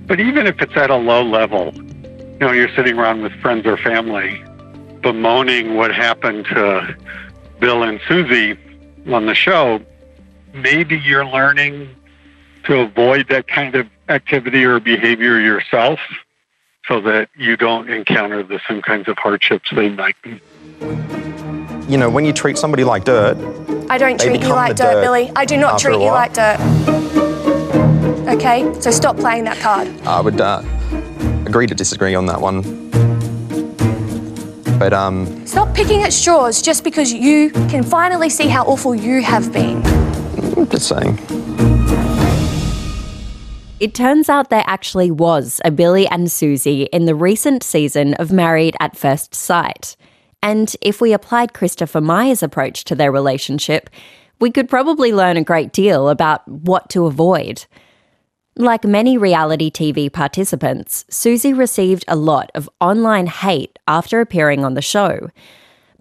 But 0.08 0.20
even 0.20 0.46
if 0.46 0.62
it's 0.62 0.76
at 0.76 0.90
a 0.90 0.96
low 0.96 1.24
level, 1.24 1.74
you 1.74 2.38
know, 2.40 2.52
you're 2.52 2.74
sitting 2.76 2.98
around 2.98 3.22
with 3.24 3.34
friends 3.42 3.66
or 3.66 3.78
family 3.78 4.44
bemoaning 5.02 5.76
what 5.76 5.94
happened 5.94 6.46
to 6.46 6.96
Bill 7.60 7.84
and 7.84 8.00
Susie 8.08 8.58
on 9.08 9.26
the 9.26 9.36
show, 9.36 9.80
maybe 10.54 10.98
you're 10.98 11.26
learning 11.26 11.96
to 12.66 12.82
avoid 12.82 13.28
that 13.30 13.48
kind 13.48 13.76
of 13.76 13.88
activity 14.10 14.64
or 14.64 14.80
behavior 14.80 15.40
yourself 15.40 16.00
so 16.88 17.02
that 17.02 17.30
you 17.36 17.58
don't 17.58 17.90
encounter 17.90 18.44
the 18.44 18.60
same 18.68 18.82
kinds 18.82 19.08
of 19.08 19.18
hardships 19.18 19.72
they 19.76 19.90
might 19.90 20.16
be. 20.22 20.40
You 21.88 21.98
know, 21.98 22.10
when 22.10 22.26
you 22.26 22.34
treat 22.34 22.58
somebody 22.58 22.84
like 22.84 23.04
dirt, 23.04 23.38
I 23.90 23.98
don't 23.98 24.20
treat 24.20 24.42
you 24.42 24.50
like 24.50 24.76
dirt, 24.76 24.94
dirt 24.94 25.02
Billy. 25.02 25.32
I 25.36 25.46
do 25.46 25.58
not 25.58 25.80
treat 25.80 26.00
you 26.00 26.12
like 26.12 26.34
dirt. 26.34 26.60
Okay, 28.27 28.74
so 28.82 28.89
stop 28.89 29.17
playing 29.17 29.44
that 29.44 29.58
card. 29.60 29.88
I 30.01 30.20
would 30.20 30.41
uh, 30.41 30.63
agree 31.46 31.67
to 31.67 31.75
disagree 31.75 32.15
on 32.15 32.25
that 32.25 32.41
one. 32.41 32.63
But 34.79 34.94
um, 34.94 35.46
Stop 35.46 35.74
picking 35.75 36.03
at 36.03 36.12
straws 36.12 36.62
just 36.62 36.84
because 36.84 37.13
you 37.13 37.51
can 37.51 37.84
finally 37.84 38.29
see 38.29 38.48
how 38.48 38.65
awful 38.65 38.96
you 38.96 39.22
have 39.22 39.53
been. 39.53 39.86
I'm 40.58 40.67
just 40.67 40.88
saying. 40.88 41.20
It 43.79 43.94
turns 43.94 44.27
out 44.27 44.50
there 44.50 44.63
actually 44.65 45.12
was 45.12 45.62
a 45.63 45.70
Billy 45.70 46.08
and 46.08 46.32
Susie 46.32 46.84
in 46.91 47.05
the 47.05 47.13
recent 47.13 47.62
season 47.62 48.15
of 48.15 48.32
Married 48.32 48.75
at 48.79 48.98
First 48.98 49.36
Sight. 49.36 49.96
And 50.41 50.75
if 50.82 51.00
we 51.00 51.13
applied 51.13 51.53
Christopher 51.53 52.01
Meyer's 52.01 52.41
approach 52.41 52.86
to 52.86 52.96
their 52.96 53.12
relationship, 53.12 53.89
we 54.39 54.51
could 54.51 54.67
probably 54.67 55.13
learn 55.13 55.38
a 55.38 55.44
great 55.44 55.72
deal 55.72 56.10
about 56.10 56.48
what 56.48 56.89
to 56.89 57.05
avoid. 57.05 57.65
Like 58.58 58.86
many 58.86 59.18
reality 59.18 59.70
TV 59.70 60.10
participants, 60.10 61.04
Susie 61.10 61.52
received 61.52 62.06
a 62.08 62.16
lot 62.16 62.52
of 62.56 62.70
online 62.80 63.28
hate 63.28 63.78
after 63.86 64.22
appearing 64.22 64.64
on 64.64 64.76
the 64.76 64.82
show. 64.82 65.30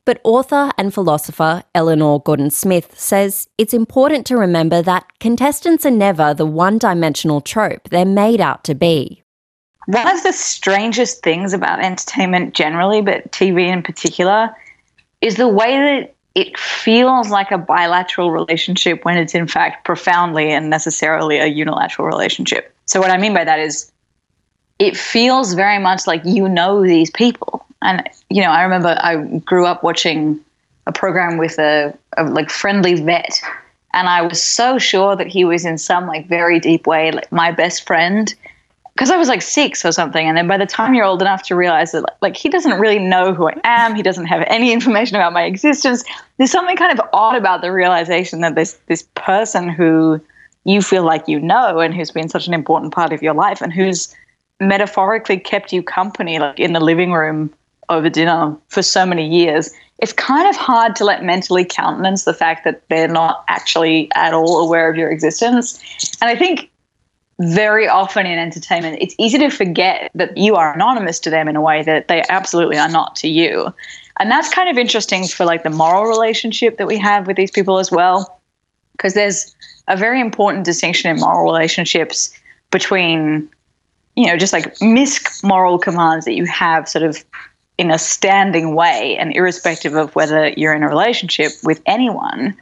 But 0.05 0.21
author 0.23 0.71
and 0.79 0.95
philosopher 0.95 1.65
Eleanor 1.75 2.21
Gordon 2.21 2.51
Smith 2.51 2.97
says 2.97 3.49
it's 3.59 3.75
important 3.75 4.25
to 4.27 4.37
remember 4.37 4.83
that 4.83 5.05
contestants 5.19 5.85
are 5.85 5.91
never 5.91 6.33
the 6.33 6.47
one 6.47 6.79
dimensional 6.79 7.41
trope 7.41 7.89
they're 7.89 8.05
made 8.05 8.41
out 8.41 8.63
to 8.65 8.77
be. 8.77 9.25
One 9.87 10.07
of 10.07 10.23
the 10.23 10.33
strangest 10.33 11.25
things 11.25 11.55
about 11.55 11.83
entertainment 11.83 12.55
generally, 12.55 13.03
but 13.03 13.33
TV 13.33 13.67
in 13.67 13.83
particular, 13.83 14.55
is 15.21 15.35
the 15.35 15.49
way 15.49 15.77
that 15.77 16.14
it 16.35 16.59
feels 16.59 17.31
like 17.31 17.51
a 17.51 17.59
bilateral 17.59 18.31
relationship 18.31 19.05
when 19.05 19.17
it's 19.17 19.35
in 19.35 19.47
fact 19.47 19.85
profoundly 19.85 20.51
and 20.51 20.69
necessarily 20.69 21.39
a 21.39 21.47
unilateral 21.47 22.09
relationship. 22.09 22.75
So, 22.87 23.01
what 23.01 23.11
I 23.11 23.19
mean 23.19 23.35
by 23.35 23.45
that 23.45 23.61
is 23.61 23.91
it 24.79 24.97
feels 24.97 25.55
very 25.55 25.79
much 25.79 26.07
like 26.07 26.23
you 26.25 26.49
know 26.49 26.83
these 26.83 27.11
people. 27.11 27.65
And, 27.83 28.09
you 28.31 28.43
know, 28.43 28.51
I 28.51 28.63
remember 28.63 28.97
I 28.99 29.17
grew 29.45 29.67
up 29.67 29.83
watching 29.83 30.41
a 30.87 30.93
program 30.93 31.39
with 31.39 31.59
a, 31.59 31.97
a 32.17 32.25
like 32.25 32.51
friendly 32.51 32.95
vet. 32.95 33.41
And 33.93 34.09
I 34.09 34.23
was 34.23 34.43
so 34.43 34.79
sure 34.79 35.15
that 35.15 35.29
he 35.29 35.45
was 35.45 35.65
in 35.65 35.79
some 35.79 36.07
like 36.07 36.27
very 36.27 36.59
deep 36.59 36.87
way, 36.87 37.13
like 37.13 37.31
my 37.31 37.53
best 37.53 37.87
friend 37.87 38.35
because 38.95 39.11
I 39.11 39.17
was 39.17 39.29
like 39.29 39.43
six 39.43 39.85
or 39.85 39.93
something. 39.93 40.27
And 40.27 40.37
then 40.37 40.47
by 40.47 40.57
the 40.57 40.67
time 40.67 40.95
you're 40.95 41.05
old 41.05 41.21
enough 41.21 41.43
to 41.45 41.57
realize 41.57 41.93
that, 41.93 42.05
like, 42.23 42.37
he 42.37 42.49
doesn't 42.49 42.79
really 42.79 42.99
know 42.99 43.35
who 43.35 43.49
I 43.49 43.61
am, 43.65 43.95
he 43.95 44.03
doesn't 44.03 44.27
have 44.27 44.45
any 44.47 44.73
information 44.73 45.17
about 45.17 45.33
my 45.33 45.43
existence. 45.43 46.05
There's 46.39 46.53
something 46.53 46.77
kind 46.77 46.97
of 46.99 47.05
odd 47.13 47.37
about 47.37 47.61
the 47.61 47.73
realization 47.73 48.41
that 48.41 48.55
this 48.55 48.79
this 48.87 49.03
person 49.15 49.69
who 49.69 50.21
you 50.65 50.81
feel 50.81 51.05
like 51.05 51.29
you 51.29 51.41
know 51.41 51.81
and 51.81 51.95
who's 51.95 52.11
been 52.11 52.29
such 52.29 52.47
an 52.47 52.55
important 52.55 52.95
part 52.95 53.13
of 53.13 53.23
your 53.23 53.35
life 53.35 53.61
and 53.61 53.73
who's 53.73 54.15
metaphorically 54.61 55.39
kept 55.39 55.73
you 55.73 55.83
company, 55.83 56.39
like 56.39 56.59
in 56.59 56.73
the 56.73 56.81
living 56.81 57.13
room 57.13 57.53
over 57.89 58.09
dinner 58.09 58.57
for 58.69 58.83
so 58.83 59.05
many 59.05 59.29
years. 59.29 59.71
It's 59.99 60.13
kind 60.13 60.49
of 60.49 60.57
hard 60.57 60.97
to 60.97 61.05
let 61.05 61.23
mentally 61.23 61.65
countenance 61.65 62.25
the 62.25 62.33
fact 62.33 62.65
that 62.65 62.83
they're 62.89 63.09
not 63.09 63.45
actually 63.49 64.11
at 64.15 64.33
all 64.33 64.65
aware 64.65 64.89
of 64.91 64.97
your 64.97 65.11
existence. 65.11 65.79
And 66.21 66.31
I 66.31 66.37
think 66.37 66.71
very 67.41 67.89
often 67.89 68.27
in 68.27 68.39
entertainment, 68.39 68.99
it's 69.01 69.15
easy 69.19 69.39
to 69.39 69.51
forget 69.51 70.11
that 70.15 70.37
you 70.37 70.55
are 70.55 70.73
anonymous 70.73 71.19
to 71.21 71.31
them 71.31 71.49
in 71.49 71.57
a 71.57 71.61
way 71.61 71.83
that 71.83 72.09
they 72.09 72.23
absolutely 72.29 72.79
are 72.79 72.89
not 72.89 73.17
to 73.17 73.29
you. 73.29 73.75
And 74.21 74.31
that's 74.31 74.53
kind 74.53 74.69
of 74.69 74.79
interesting 74.79 75.27
for 75.27 75.45
like 75.45 75.65
the 75.65 75.71
moral 75.71 76.05
relationship 76.05 76.77
that 76.79 76.87
we 76.87 76.97
have 76.99 77.27
with 77.27 77.37
these 77.37 77.51
people 77.51 77.79
as 77.79 77.91
well. 77.91 78.41
Because 78.93 79.15
there's 79.15 79.55
a 79.89 79.97
very 79.97 80.21
important 80.21 80.65
distinction 80.65 81.11
in 81.11 81.21
moral 81.21 81.45
relationships 81.45 82.33
between, 82.71 83.49
you 84.15 84.27
know, 84.27 84.37
just 84.37 84.53
like 84.53 84.81
misc 84.81 85.43
moral 85.43 85.79
commands 85.79 86.25
that 86.27 86.35
you 86.35 86.45
have 86.45 86.89
sort 86.89 87.03
of 87.03 87.25
in 87.77 87.91
a 87.91 87.99
standing 87.99 88.77
way 88.77 89.17
and 89.19 89.35
irrespective 89.35 89.95
of 89.95 90.15
whether 90.15 90.49
you're 90.51 90.75
in 90.75 90.85
a 90.85 90.89
relationship 90.89 91.51
with 91.65 91.83
anyone. 91.87 92.57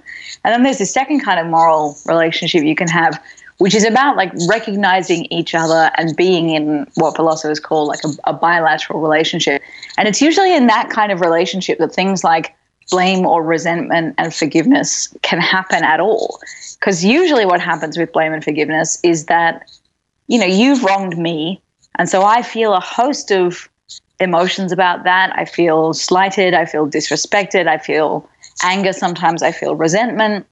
And 0.44 0.54
then 0.54 0.62
there's 0.62 0.78
the 0.78 0.86
second 0.86 1.20
kind 1.20 1.38
of 1.38 1.46
moral 1.46 1.98
relationship 2.06 2.64
you 2.64 2.74
can 2.74 2.88
have, 2.88 3.22
which 3.62 3.76
is 3.76 3.84
about 3.84 4.16
like 4.16 4.32
recognizing 4.48 5.24
each 5.26 5.54
other 5.54 5.92
and 5.96 6.16
being 6.16 6.50
in 6.50 6.84
what 6.94 7.14
philosophers 7.14 7.60
call 7.60 7.86
like 7.86 8.00
a, 8.02 8.08
a 8.24 8.32
bilateral 8.32 9.00
relationship. 9.00 9.62
And 9.96 10.08
it's 10.08 10.20
usually 10.20 10.52
in 10.52 10.66
that 10.66 10.90
kind 10.90 11.12
of 11.12 11.20
relationship 11.20 11.78
that 11.78 11.94
things 11.94 12.24
like 12.24 12.56
blame 12.90 13.24
or 13.24 13.40
resentment 13.40 14.16
and 14.18 14.34
forgiveness 14.34 15.14
can 15.22 15.38
happen 15.38 15.84
at 15.84 16.00
all. 16.00 16.40
Because 16.80 17.04
usually 17.04 17.46
what 17.46 17.60
happens 17.60 17.96
with 17.96 18.12
blame 18.12 18.32
and 18.32 18.42
forgiveness 18.42 18.98
is 19.04 19.26
that, 19.26 19.70
you 20.26 20.40
know, 20.40 20.46
you've 20.46 20.82
wronged 20.82 21.16
me. 21.16 21.62
And 22.00 22.08
so 22.08 22.24
I 22.24 22.42
feel 22.42 22.74
a 22.74 22.80
host 22.80 23.30
of 23.30 23.68
emotions 24.18 24.72
about 24.72 25.04
that. 25.04 25.32
I 25.38 25.44
feel 25.44 25.94
slighted. 25.94 26.52
I 26.52 26.64
feel 26.64 26.88
disrespected. 26.88 27.68
I 27.68 27.78
feel 27.78 28.28
anger. 28.64 28.92
Sometimes 28.92 29.40
I 29.40 29.52
feel 29.52 29.76
resentment. 29.76 30.48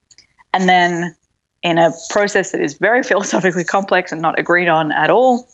And 0.54 0.68
then 0.68 1.16
in 1.62 1.78
a 1.78 1.92
process 2.08 2.52
that 2.52 2.60
is 2.60 2.74
very 2.74 3.02
philosophically 3.10 3.64
complex 3.64 4.12
and 4.12 4.22
not 4.22 4.38
agreed 4.38 4.68
on 4.68 4.92
at 4.92 5.10
all, 5.10 5.48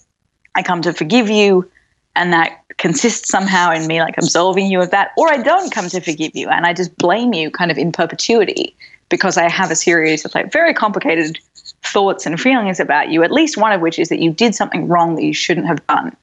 I 0.54 0.62
come 0.62 0.82
to 0.82 0.92
forgive 0.92 1.28
you. 1.28 1.70
And 2.14 2.32
that 2.32 2.62
consists 2.78 3.28
somehow 3.28 3.72
in 3.72 3.86
me 3.86 4.00
like 4.00 4.16
absolving 4.16 4.66
you 4.66 4.80
of 4.80 4.90
that. 4.90 5.10
Or 5.18 5.30
I 5.30 5.42
don't 5.42 5.70
come 5.70 5.88
to 5.90 6.00
forgive 6.00 6.34
you 6.34 6.48
and 6.48 6.64
I 6.64 6.72
just 6.72 6.96
blame 6.96 7.34
you 7.34 7.50
kind 7.50 7.70
of 7.70 7.76
in 7.76 7.92
perpetuity 7.92 8.74
because 9.08 9.36
I 9.36 9.50
have 9.50 9.70
a 9.70 9.76
series 9.76 10.24
of 10.24 10.34
like 10.34 10.50
very 10.50 10.72
complicated 10.72 11.38
thoughts 11.82 12.26
and 12.26 12.40
feelings 12.40 12.80
about 12.80 13.10
you, 13.10 13.22
at 13.22 13.30
least 13.30 13.56
one 13.56 13.72
of 13.72 13.80
which 13.80 13.98
is 13.98 14.08
that 14.08 14.20
you 14.20 14.32
did 14.32 14.54
something 14.54 14.88
wrong 14.88 15.14
that 15.16 15.24
you 15.24 15.34
shouldn't 15.34 15.66
have 15.66 15.86
done. 15.86 16.16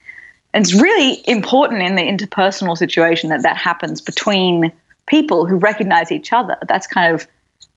And 0.54 0.64
it's 0.64 0.74
really 0.74 1.24
important 1.28 1.82
in 1.82 1.96
the 1.96 2.02
interpersonal 2.02 2.78
situation 2.78 3.30
that 3.30 3.42
that 3.44 3.58
happens 3.58 4.02
between 4.02 4.72
people 5.08 5.46
who 5.46 5.58
recognize 5.58 6.12
each 6.12 6.32
other. 6.32 6.58
That's 6.68 6.88
kind 6.88 7.14
of 7.14 7.28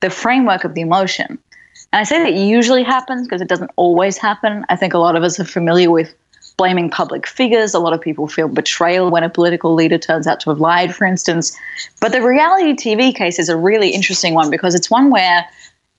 the 0.00 0.10
framework 0.10 0.64
of 0.64 0.74
the 0.74 0.82
emotion. 0.82 1.38
And 1.92 2.00
I 2.00 2.04
say 2.04 2.22
that 2.22 2.34
usually 2.34 2.82
happens 2.82 3.26
because 3.26 3.40
it 3.40 3.48
doesn't 3.48 3.70
always 3.76 4.18
happen. 4.18 4.64
I 4.68 4.76
think 4.76 4.94
a 4.94 4.98
lot 4.98 5.16
of 5.16 5.22
us 5.22 5.38
are 5.40 5.44
familiar 5.44 5.90
with 5.90 6.14
blaming 6.56 6.90
public 6.90 7.26
figures. 7.26 7.74
A 7.74 7.78
lot 7.78 7.92
of 7.92 8.00
people 8.00 8.28
feel 8.28 8.48
betrayal 8.48 9.10
when 9.10 9.22
a 9.22 9.28
political 9.28 9.74
leader 9.74 9.98
turns 9.98 10.26
out 10.26 10.40
to 10.40 10.50
have 10.50 10.60
lied, 10.60 10.94
for 10.94 11.06
instance. 11.06 11.56
But 12.00 12.12
the 12.12 12.22
reality 12.22 12.72
TV 12.72 13.14
case 13.14 13.38
is 13.38 13.48
a 13.48 13.56
really 13.56 13.90
interesting 13.90 14.34
one 14.34 14.50
because 14.50 14.74
it's 14.74 14.90
one 14.90 15.10
where 15.10 15.46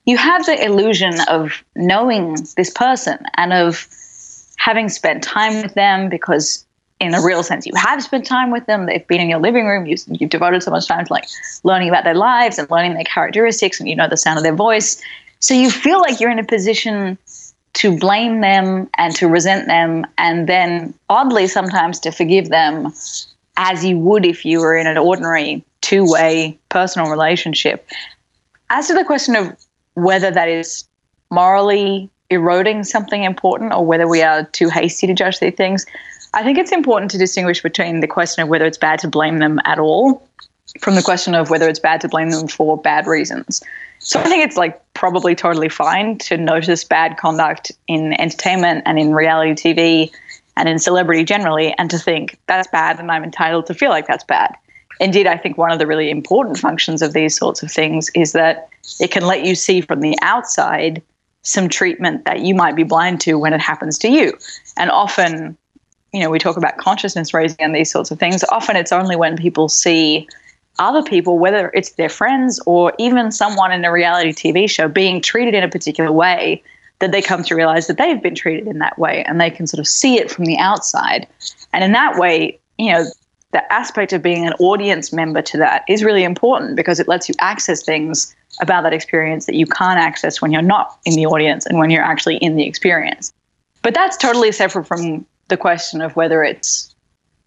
you 0.04 0.16
have 0.16 0.44
the 0.46 0.64
illusion 0.64 1.14
of 1.28 1.62
knowing 1.76 2.36
this 2.56 2.70
person 2.70 3.18
and 3.36 3.52
of 3.52 3.86
having 4.56 4.88
spent 4.88 5.22
time 5.22 5.62
with 5.62 5.74
them 5.74 6.08
because 6.08 6.64
in 7.00 7.14
a 7.14 7.22
real 7.22 7.42
sense. 7.42 7.66
You 7.66 7.72
have 7.76 8.02
spent 8.02 8.26
time 8.26 8.50
with 8.50 8.66
them. 8.66 8.86
They've 8.86 9.06
been 9.06 9.20
in 9.20 9.28
your 9.28 9.38
living 9.38 9.66
room. 9.66 9.86
You've, 9.86 10.02
you've 10.08 10.30
devoted 10.30 10.62
so 10.62 10.70
much 10.70 10.88
time 10.88 11.04
to 11.04 11.12
like 11.12 11.26
learning 11.62 11.88
about 11.88 12.04
their 12.04 12.14
lives 12.14 12.58
and 12.58 12.68
learning 12.70 12.94
their 12.94 13.04
characteristics, 13.04 13.78
and 13.78 13.88
you 13.88 13.94
know 13.94 14.08
the 14.08 14.16
sound 14.16 14.38
of 14.38 14.42
their 14.42 14.54
voice. 14.54 15.00
So 15.40 15.54
you 15.54 15.70
feel 15.70 16.00
like 16.00 16.20
you're 16.20 16.30
in 16.30 16.38
a 16.38 16.44
position 16.44 17.18
to 17.74 17.96
blame 17.96 18.40
them 18.40 18.90
and 18.98 19.14
to 19.16 19.28
resent 19.28 19.68
them, 19.68 20.04
and 20.16 20.48
then 20.48 20.94
oddly 21.08 21.46
sometimes 21.46 22.00
to 22.00 22.10
forgive 22.10 22.48
them, 22.48 22.92
as 23.56 23.84
you 23.84 23.98
would 23.98 24.24
if 24.24 24.44
you 24.44 24.60
were 24.60 24.76
in 24.76 24.86
an 24.86 24.98
ordinary 24.98 25.64
two-way 25.80 26.58
personal 26.70 27.08
relationship. 27.08 27.88
As 28.70 28.88
to 28.88 28.94
the 28.94 29.04
question 29.04 29.36
of 29.36 29.56
whether 29.94 30.30
that 30.30 30.48
is 30.48 30.84
morally 31.30 32.10
eroding 32.30 32.84
something 32.84 33.24
important 33.24 33.72
or 33.72 33.84
whether 33.84 34.08
we 34.08 34.22
are 34.22 34.44
too 34.44 34.68
hasty 34.68 35.06
to 35.06 35.14
judge 35.14 35.38
these 35.38 35.54
things, 35.54 35.86
I 36.34 36.42
think 36.42 36.58
it's 36.58 36.72
important 36.72 37.10
to 37.12 37.18
distinguish 37.18 37.62
between 37.62 38.00
the 38.00 38.06
question 38.06 38.42
of 38.42 38.48
whether 38.48 38.66
it's 38.66 38.78
bad 38.78 38.98
to 39.00 39.08
blame 39.08 39.38
them 39.38 39.60
at 39.64 39.78
all 39.78 40.22
from 40.80 40.94
the 40.94 41.02
question 41.02 41.34
of 41.34 41.48
whether 41.48 41.68
it's 41.68 41.78
bad 41.78 42.00
to 42.02 42.08
blame 42.08 42.30
them 42.30 42.48
for 42.48 42.76
bad 42.76 43.06
reasons. 43.06 43.62
So 43.98 44.20
I 44.20 44.24
think 44.24 44.44
it's 44.44 44.56
like 44.56 44.80
probably 44.94 45.34
totally 45.34 45.68
fine 45.68 46.18
to 46.18 46.36
notice 46.36 46.84
bad 46.84 47.16
conduct 47.16 47.72
in 47.86 48.18
entertainment 48.20 48.82
and 48.86 48.98
in 48.98 49.14
reality 49.14 49.52
TV 49.52 50.10
and 50.56 50.68
in 50.68 50.78
celebrity 50.78 51.24
generally 51.24 51.74
and 51.78 51.90
to 51.90 51.98
think 51.98 52.38
that's 52.46 52.68
bad 52.68 52.98
and 52.98 53.10
I'm 53.10 53.24
entitled 53.24 53.66
to 53.66 53.74
feel 53.74 53.90
like 53.90 54.06
that's 54.06 54.24
bad. 54.24 54.54
Indeed, 55.00 55.26
I 55.26 55.36
think 55.36 55.56
one 55.56 55.70
of 55.70 55.78
the 55.78 55.86
really 55.86 56.10
important 56.10 56.58
functions 56.58 57.02
of 57.02 57.12
these 57.12 57.36
sorts 57.36 57.62
of 57.62 57.70
things 57.70 58.10
is 58.14 58.32
that 58.32 58.68
it 58.98 59.10
can 59.10 59.24
let 59.24 59.44
you 59.44 59.54
see 59.54 59.80
from 59.80 60.00
the 60.00 60.16
outside 60.22 61.02
some 61.42 61.68
treatment 61.68 62.24
that 62.24 62.40
you 62.40 62.54
might 62.54 62.74
be 62.74 62.82
blind 62.82 63.20
to 63.20 63.38
when 63.38 63.52
it 63.52 63.60
happens 63.60 63.96
to 63.98 64.08
you. 64.08 64.36
And 64.76 64.90
often 64.90 65.56
you 66.12 66.20
know, 66.20 66.30
we 66.30 66.38
talk 66.38 66.56
about 66.56 66.78
consciousness 66.78 67.34
raising 67.34 67.60
and 67.60 67.74
these 67.74 67.90
sorts 67.90 68.10
of 68.10 68.18
things. 68.18 68.42
Often 68.50 68.76
it's 68.76 68.92
only 68.92 69.16
when 69.16 69.36
people 69.36 69.68
see 69.68 70.26
other 70.78 71.02
people, 71.02 71.38
whether 71.38 71.70
it's 71.74 71.92
their 71.92 72.08
friends 72.08 72.60
or 72.66 72.92
even 72.98 73.30
someone 73.32 73.72
in 73.72 73.84
a 73.84 73.92
reality 73.92 74.32
TV 74.32 74.68
show 74.70 74.88
being 74.88 75.20
treated 75.20 75.54
in 75.54 75.64
a 75.64 75.68
particular 75.68 76.12
way, 76.12 76.62
that 77.00 77.12
they 77.12 77.22
come 77.22 77.42
to 77.44 77.54
realize 77.54 77.86
that 77.86 77.96
they've 77.96 78.22
been 78.22 78.34
treated 78.34 78.66
in 78.66 78.78
that 78.78 78.98
way 78.98 79.22
and 79.24 79.40
they 79.40 79.50
can 79.50 79.66
sort 79.66 79.78
of 79.78 79.86
see 79.86 80.18
it 80.18 80.30
from 80.30 80.44
the 80.44 80.58
outside. 80.58 81.26
And 81.72 81.84
in 81.84 81.92
that 81.92 82.18
way, 82.18 82.58
you 82.76 82.92
know, 82.92 83.04
the 83.52 83.72
aspect 83.72 84.12
of 84.12 84.22
being 84.22 84.46
an 84.46 84.52
audience 84.54 85.12
member 85.12 85.40
to 85.42 85.56
that 85.58 85.84
is 85.88 86.04
really 86.04 86.24
important 86.24 86.76
because 86.76 87.00
it 87.00 87.08
lets 87.08 87.28
you 87.28 87.34
access 87.40 87.82
things 87.82 88.34
about 88.60 88.82
that 88.82 88.92
experience 88.92 89.46
that 89.46 89.54
you 89.54 89.66
can't 89.66 89.98
access 89.98 90.42
when 90.42 90.52
you're 90.52 90.60
not 90.60 90.98
in 91.04 91.14
the 91.14 91.24
audience 91.24 91.64
and 91.66 91.78
when 91.78 91.90
you're 91.90 92.02
actually 92.02 92.36
in 92.38 92.56
the 92.56 92.66
experience. 92.66 93.32
But 93.82 93.94
that's 93.94 94.16
totally 94.16 94.52
separate 94.52 94.86
from 94.86 95.24
the 95.48 95.56
question 95.56 96.02
of 96.02 96.14
whether 96.16 96.42
it's 96.42 96.94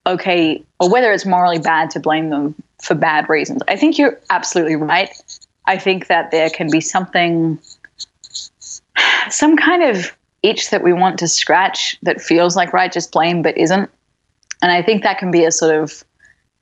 okay 0.07 0.63
or 0.79 0.89
whether 0.89 1.11
it's 1.11 1.25
morally 1.25 1.59
bad 1.59 1.91
to 1.91 1.99
blame 1.99 2.29
them 2.29 2.55
for 2.81 2.95
bad 2.95 3.29
reasons. 3.29 3.61
I 3.67 3.75
think 3.75 3.97
you're 3.97 4.19
absolutely 4.29 4.75
right. 4.75 5.09
I 5.65 5.77
think 5.77 6.07
that 6.07 6.31
there 6.31 6.49
can 6.49 6.69
be 6.69 6.81
something, 6.81 7.59
some 9.29 9.55
kind 9.55 9.83
of 9.83 10.15
itch 10.43 10.71
that 10.71 10.83
we 10.83 10.91
want 10.91 11.19
to 11.19 11.27
scratch 11.27 11.97
that 12.01 12.19
feels 12.19 12.55
like 12.55 12.73
righteous 12.73 13.07
blame 13.07 13.41
but 13.41 13.57
isn't. 13.57 13.89
And 14.61 14.71
I 14.71 14.81
think 14.81 15.03
that 15.03 15.19
can 15.19 15.31
be 15.31 15.45
a 15.45 15.51
sort 15.51 15.75
of 15.75 16.03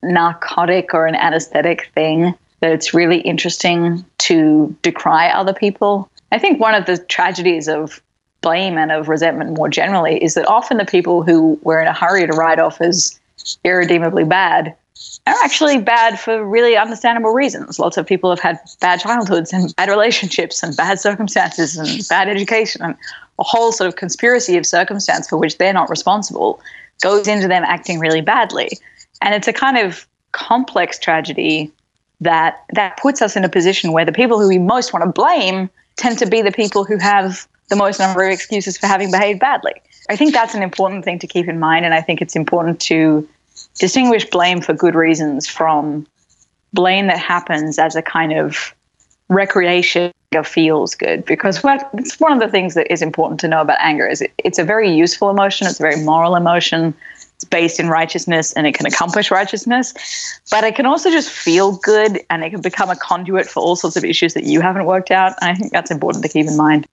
narcotic 0.03 0.93
or 0.93 1.07
an 1.07 1.15
anesthetic 1.15 1.89
thing 1.95 2.35
that 2.61 2.71
it's 2.71 2.93
really 2.93 3.19
interesting 3.21 4.05
to 4.19 4.75
decry 4.81 5.29
other 5.29 5.53
people. 5.53 6.09
I 6.31 6.39
think 6.39 6.59
one 6.59 6.75
of 6.75 6.85
the 6.85 6.97
tragedies 6.97 7.67
of 7.69 8.01
blame 8.41 8.77
and 8.77 8.91
of 8.91 9.09
resentment 9.09 9.57
more 9.57 9.69
generally 9.69 10.21
is 10.23 10.33
that 10.33 10.47
often 10.47 10.77
the 10.77 10.85
people 10.85 11.23
who 11.23 11.59
we're 11.63 11.81
in 11.81 11.87
a 11.87 11.93
hurry 11.93 12.25
to 12.25 12.33
write 12.33 12.59
off 12.59 12.81
as 12.81 13.19
irredeemably 13.63 14.23
bad 14.23 14.75
are 15.27 15.35
actually 15.43 15.79
bad 15.79 16.19
for 16.19 16.43
really 16.43 16.75
understandable 16.75 17.31
reasons. 17.31 17.79
Lots 17.79 17.97
of 17.97 18.05
people 18.05 18.29
have 18.29 18.39
had 18.39 18.59
bad 18.79 18.99
childhoods 18.99 19.53
and 19.53 19.75
bad 19.75 19.89
relationships 19.89 20.63
and 20.63 20.75
bad 20.75 20.99
circumstances 20.99 21.77
and 21.77 22.07
bad 22.09 22.27
education 22.27 22.81
and 22.81 22.95
a 23.37 23.43
whole 23.43 23.71
sort 23.71 23.87
of 23.87 23.95
conspiracy 23.95 24.57
of 24.57 24.65
circumstance 24.65 25.29
for 25.29 25.37
which 25.37 25.57
they're 25.57 25.73
not 25.73 25.89
responsible 25.89 26.61
goes 27.01 27.27
into 27.27 27.47
them 27.47 27.63
acting 27.63 27.99
really 27.99 28.21
badly. 28.21 28.69
And 29.21 29.33
it's 29.33 29.47
a 29.47 29.53
kind 29.53 29.77
of 29.77 30.07
complex 30.31 30.99
tragedy 30.99 31.71
that 32.21 32.63
that 32.73 32.97
puts 32.97 33.21
us 33.21 33.35
in 33.35 33.45
a 33.45 33.49
position 33.49 33.93
where 33.93 34.05
the 34.05 34.11
people 34.11 34.39
who 34.39 34.47
we 34.47 34.59
most 34.59 34.91
want 34.91 35.05
to 35.05 35.11
blame 35.11 35.69
tend 35.95 36.17
to 36.19 36.25
be 36.25 36.41
the 36.41 36.51
people 36.51 36.83
who 36.83 36.97
have 36.97 37.47
the 37.69 37.75
most 37.75 37.99
number 37.99 38.23
of 38.23 38.31
excuses 38.31 38.77
for 38.77 38.87
having 38.87 39.11
behaved 39.11 39.39
badly. 39.39 39.73
I 40.09 40.15
think 40.15 40.33
that's 40.33 40.55
an 40.55 40.63
important 40.63 41.05
thing 41.05 41.19
to 41.19 41.27
keep 41.27 41.47
in 41.47 41.59
mind, 41.59 41.85
and 41.85 41.93
I 41.93 42.01
think 42.01 42.21
it's 42.21 42.35
important 42.35 42.79
to 42.81 43.27
distinguish 43.79 44.25
blame 44.25 44.61
for 44.61 44.73
good 44.73 44.95
reasons 44.95 45.47
from 45.47 46.05
blame 46.73 47.07
that 47.07 47.19
happens 47.19 47.79
as 47.79 47.95
a 47.95 48.01
kind 48.01 48.33
of 48.33 48.73
recreation 49.29 50.11
of 50.35 50.45
feels 50.45 50.93
good. 50.93 51.25
Because 51.25 51.63
what 51.63 51.89
it's 51.93 52.19
one 52.19 52.31
of 52.31 52.39
the 52.39 52.47
things 52.47 52.75
that 52.75 52.91
is 52.91 53.01
important 53.01 53.39
to 53.39 53.47
know 53.47 53.61
about 53.61 53.77
anger 53.79 54.07
is 54.07 54.21
it, 54.21 54.31
it's 54.37 54.59
a 54.59 54.63
very 54.63 54.91
useful 54.91 55.29
emotion 55.29 55.65
it's 55.65 55.79
a 55.79 55.83
very 55.83 56.03
moral 56.03 56.35
emotion 56.35 56.93
it's 57.35 57.45
based 57.45 57.79
in 57.79 57.87
righteousness 57.89 58.53
and 58.53 58.67
it 58.67 58.75
can 58.75 58.85
accomplish 58.85 59.31
righteousness 59.31 59.93
but 60.51 60.63
it 60.63 60.75
can 60.75 60.85
also 60.85 61.09
just 61.09 61.31
feel 61.31 61.77
good 61.77 62.21
and 62.29 62.43
it 62.43 62.51
can 62.51 62.61
become 62.61 62.91
a 62.91 62.95
conduit 62.95 63.47
for 63.47 63.61
all 63.61 63.75
sorts 63.75 63.95
of 63.95 64.03
issues 64.03 64.35
that 64.35 64.43
you 64.43 64.61
haven't 64.61 64.85
worked 64.85 65.09
out. 65.09 65.33
I 65.41 65.55
think 65.55 65.71
that's 65.71 65.89
important 65.89 66.23
to 66.23 66.29
keep 66.29 66.45
in 66.45 66.55
mind. 66.57 66.85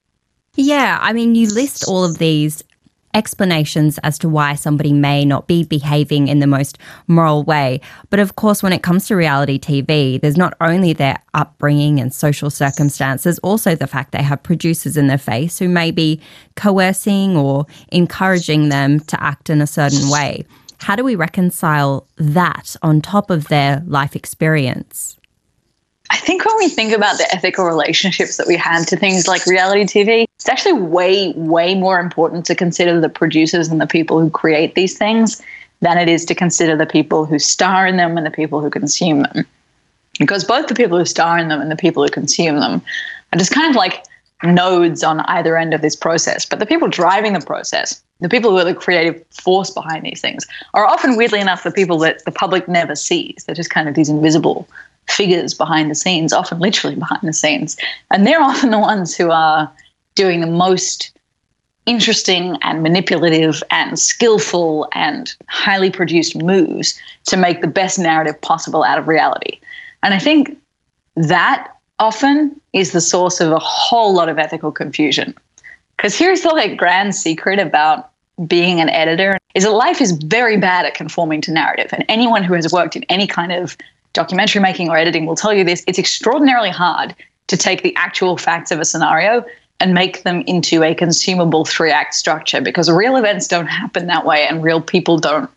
Yeah, 0.55 0.97
I 0.99 1.13
mean, 1.13 1.35
you 1.35 1.47
list 1.47 1.87
all 1.87 2.03
of 2.03 2.17
these 2.17 2.63
explanations 3.17 3.97
as 4.03 4.19
to 4.19 4.29
why 4.29 4.53
somebody 4.53 4.93
may 4.93 5.25
not 5.25 5.47
be 5.47 5.63
behaving 5.63 6.27
in 6.27 6.39
the 6.39 6.47
most 6.47 6.77
moral 7.07 7.43
way. 7.43 7.81
But 8.11 8.19
of 8.19 8.35
course, 8.35 8.61
when 8.61 8.73
it 8.73 8.83
comes 8.83 9.07
to 9.07 9.15
reality 9.15 9.59
TV, 9.59 10.21
there's 10.21 10.37
not 10.37 10.53
only 10.61 10.93
their 10.93 11.17
upbringing 11.33 11.99
and 11.99 12.13
social 12.13 12.51
circumstances, 12.51 13.39
also 13.39 13.73
the 13.73 13.87
fact 13.87 14.11
they 14.11 14.21
have 14.21 14.43
producers 14.43 14.95
in 14.95 15.07
their 15.07 15.17
face 15.17 15.57
who 15.57 15.67
may 15.67 15.89
be 15.89 16.21
coercing 16.55 17.35
or 17.35 17.65
encouraging 17.91 18.69
them 18.69 18.99
to 19.01 19.21
act 19.21 19.49
in 19.49 19.61
a 19.61 19.67
certain 19.67 20.09
way. 20.09 20.45
How 20.77 20.95
do 20.95 21.03
we 21.03 21.15
reconcile 21.15 22.07
that 22.17 22.75
on 22.83 23.01
top 23.01 23.31
of 23.31 23.47
their 23.47 23.81
life 23.87 24.15
experience? 24.15 25.16
I 26.09 26.17
think 26.17 26.45
when 26.45 26.55
we 26.57 26.69
think 26.69 26.93
about 26.93 27.17
the 27.17 27.27
ethical 27.33 27.65
relationships 27.65 28.37
that 28.37 28.47
we 28.47 28.55
have 28.55 28.85
to 28.87 28.97
things 28.97 29.27
like 29.27 29.45
reality 29.45 29.83
TV, 29.83 30.25
it's 30.35 30.47
actually 30.47 30.73
way, 30.73 31.33
way 31.35 31.75
more 31.75 31.99
important 31.99 32.45
to 32.45 32.55
consider 32.55 32.99
the 32.99 33.09
producers 33.09 33.67
and 33.67 33.81
the 33.81 33.87
people 33.87 34.19
who 34.19 34.29
create 34.29 34.75
these 34.75 34.97
things 34.97 35.41
than 35.81 35.97
it 35.97 36.07
is 36.07 36.25
to 36.25 36.35
consider 36.35 36.75
the 36.75 36.85
people 36.85 37.25
who 37.25 37.37
star 37.37 37.85
in 37.85 37.97
them 37.97 38.17
and 38.17 38.25
the 38.25 38.31
people 38.31 38.61
who 38.61 38.69
consume 38.69 39.23
them. 39.23 39.45
Because 40.17 40.43
both 40.43 40.67
the 40.67 40.75
people 40.75 40.97
who 40.97 41.05
star 41.05 41.37
in 41.37 41.49
them 41.49 41.61
and 41.61 41.69
the 41.69 41.75
people 41.75 42.03
who 42.03 42.09
consume 42.09 42.59
them 42.59 42.81
are 43.33 43.37
just 43.37 43.51
kind 43.51 43.69
of 43.69 43.75
like 43.75 44.03
nodes 44.43 45.03
on 45.03 45.19
either 45.21 45.57
end 45.57 45.73
of 45.73 45.81
this 45.81 45.95
process. 45.95 46.45
But 46.45 46.59
the 46.59 46.65
people 46.65 46.87
driving 46.87 47.33
the 47.33 47.41
process, 47.41 48.01
the 48.19 48.29
people 48.29 48.51
who 48.51 48.57
are 48.57 48.63
the 48.63 48.73
creative 48.73 49.23
force 49.31 49.69
behind 49.69 50.05
these 50.05 50.21
things, 50.21 50.45
are 50.73 50.85
often, 50.85 51.17
weirdly 51.17 51.39
enough, 51.39 51.63
the 51.63 51.71
people 51.71 51.97
that 51.99 52.23
the 52.25 52.31
public 52.31 52.67
never 52.67 52.95
sees. 52.95 53.43
They're 53.45 53.55
just 53.55 53.69
kind 53.69 53.89
of 53.89 53.95
these 53.95 54.09
invisible 54.09 54.67
figures 55.09 55.53
behind 55.53 55.89
the 55.89 55.95
scenes, 55.95 56.33
often 56.33 56.59
literally 56.59 56.95
behind 56.95 57.21
the 57.23 57.33
scenes. 57.33 57.77
And 58.11 58.25
they're 58.25 58.41
often 58.41 58.71
the 58.71 58.79
ones 58.79 59.15
who 59.15 59.31
are 59.31 59.71
doing 60.15 60.41
the 60.41 60.47
most 60.47 61.11
interesting 61.85 62.57
and 62.63 62.83
manipulative 62.83 63.63
and 63.71 63.97
skillful 63.97 64.89
and 64.93 65.33
highly 65.47 65.89
produced 65.89 66.35
moves 66.35 66.99
to 67.25 67.37
make 67.37 67.61
the 67.61 67.67
best 67.67 67.97
narrative 67.97 68.39
possible 68.41 68.83
out 68.83 68.99
of 68.99 69.07
reality. 69.07 69.59
And 70.03 70.13
I 70.13 70.19
think 70.19 70.57
that 71.15 71.73
often 71.99 72.59
is 72.73 72.91
the 72.91 73.01
source 73.01 73.39
of 73.39 73.51
a 73.51 73.59
whole 73.59 74.13
lot 74.13 74.29
of 74.29 74.37
ethical 74.37 74.71
confusion. 74.71 75.33
Because 75.95 76.15
here's 76.17 76.41
the 76.41 76.49
like 76.49 76.77
grand 76.77 77.15
secret 77.15 77.57
about 77.57 78.11
being 78.45 78.79
an 78.79 78.89
editor 78.89 79.37
is 79.55 79.63
that 79.63 79.71
life 79.71 79.99
is 79.99 80.11
very 80.11 80.57
bad 80.57 80.85
at 80.85 80.93
conforming 80.93 81.41
to 81.41 81.51
narrative. 81.51 81.89
And 81.91 82.05
anyone 82.07 82.43
who 82.43 82.53
has 82.53 82.71
worked 82.71 82.95
in 82.95 83.03
any 83.03 83.25
kind 83.25 83.51
of 83.51 83.75
documentary 84.17 84.59
making 84.59 84.89
or 84.89 84.97
editing 84.97 85.27
will 85.27 85.35
tell 85.35 85.53
you 85.53 85.63
this 85.63 85.83
it's 85.85 85.99
extraordinarily 85.99 86.71
hard 86.71 87.15
to 87.45 87.55
take 87.55 87.83
the 87.83 87.95
actual 87.95 88.35
facts 88.35 88.71
of 88.71 88.79
a 88.79 88.85
scenario 88.85 89.45
and 89.79 89.93
make 89.93 90.23
them 90.23 90.41
into 90.47 90.83
a 90.83 90.95
consumable 90.95 91.65
three 91.65 91.91
act 91.91 92.15
structure 92.15 92.59
because 92.59 92.89
real 92.89 93.15
events 93.15 93.47
don't 93.47 93.67
happen 93.67 94.07
that 94.07 94.25
way 94.25 94.47
and 94.47 94.63
real 94.63 94.81
people 94.81 95.19
don't 95.19 95.51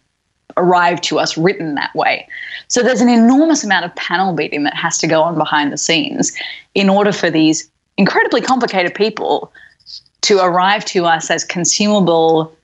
arrive 0.58 1.00
to 1.00 1.18
us 1.18 1.38
written 1.38 1.74
that 1.74 1.94
way. 1.94 2.28
So 2.68 2.82
there's 2.82 3.00
an 3.00 3.08
enormous 3.08 3.64
amount 3.64 3.86
of 3.86 3.94
panel 3.94 4.34
beating 4.34 4.64
that 4.64 4.74
has 4.74 4.98
to 4.98 5.06
go 5.06 5.22
on 5.22 5.38
behind 5.38 5.72
the 5.72 5.78
scenes 5.78 6.36
in 6.74 6.90
order 6.90 7.12
for 7.12 7.30
these 7.30 7.70
incredibly 7.96 8.42
complicated 8.42 8.94
people 8.94 9.50
to 10.20 10.38
arrive 10.38 10.84
to 10.84 11.06
us 11.06 11.30
as 11.30 11.44
consumable, 11.44 12.54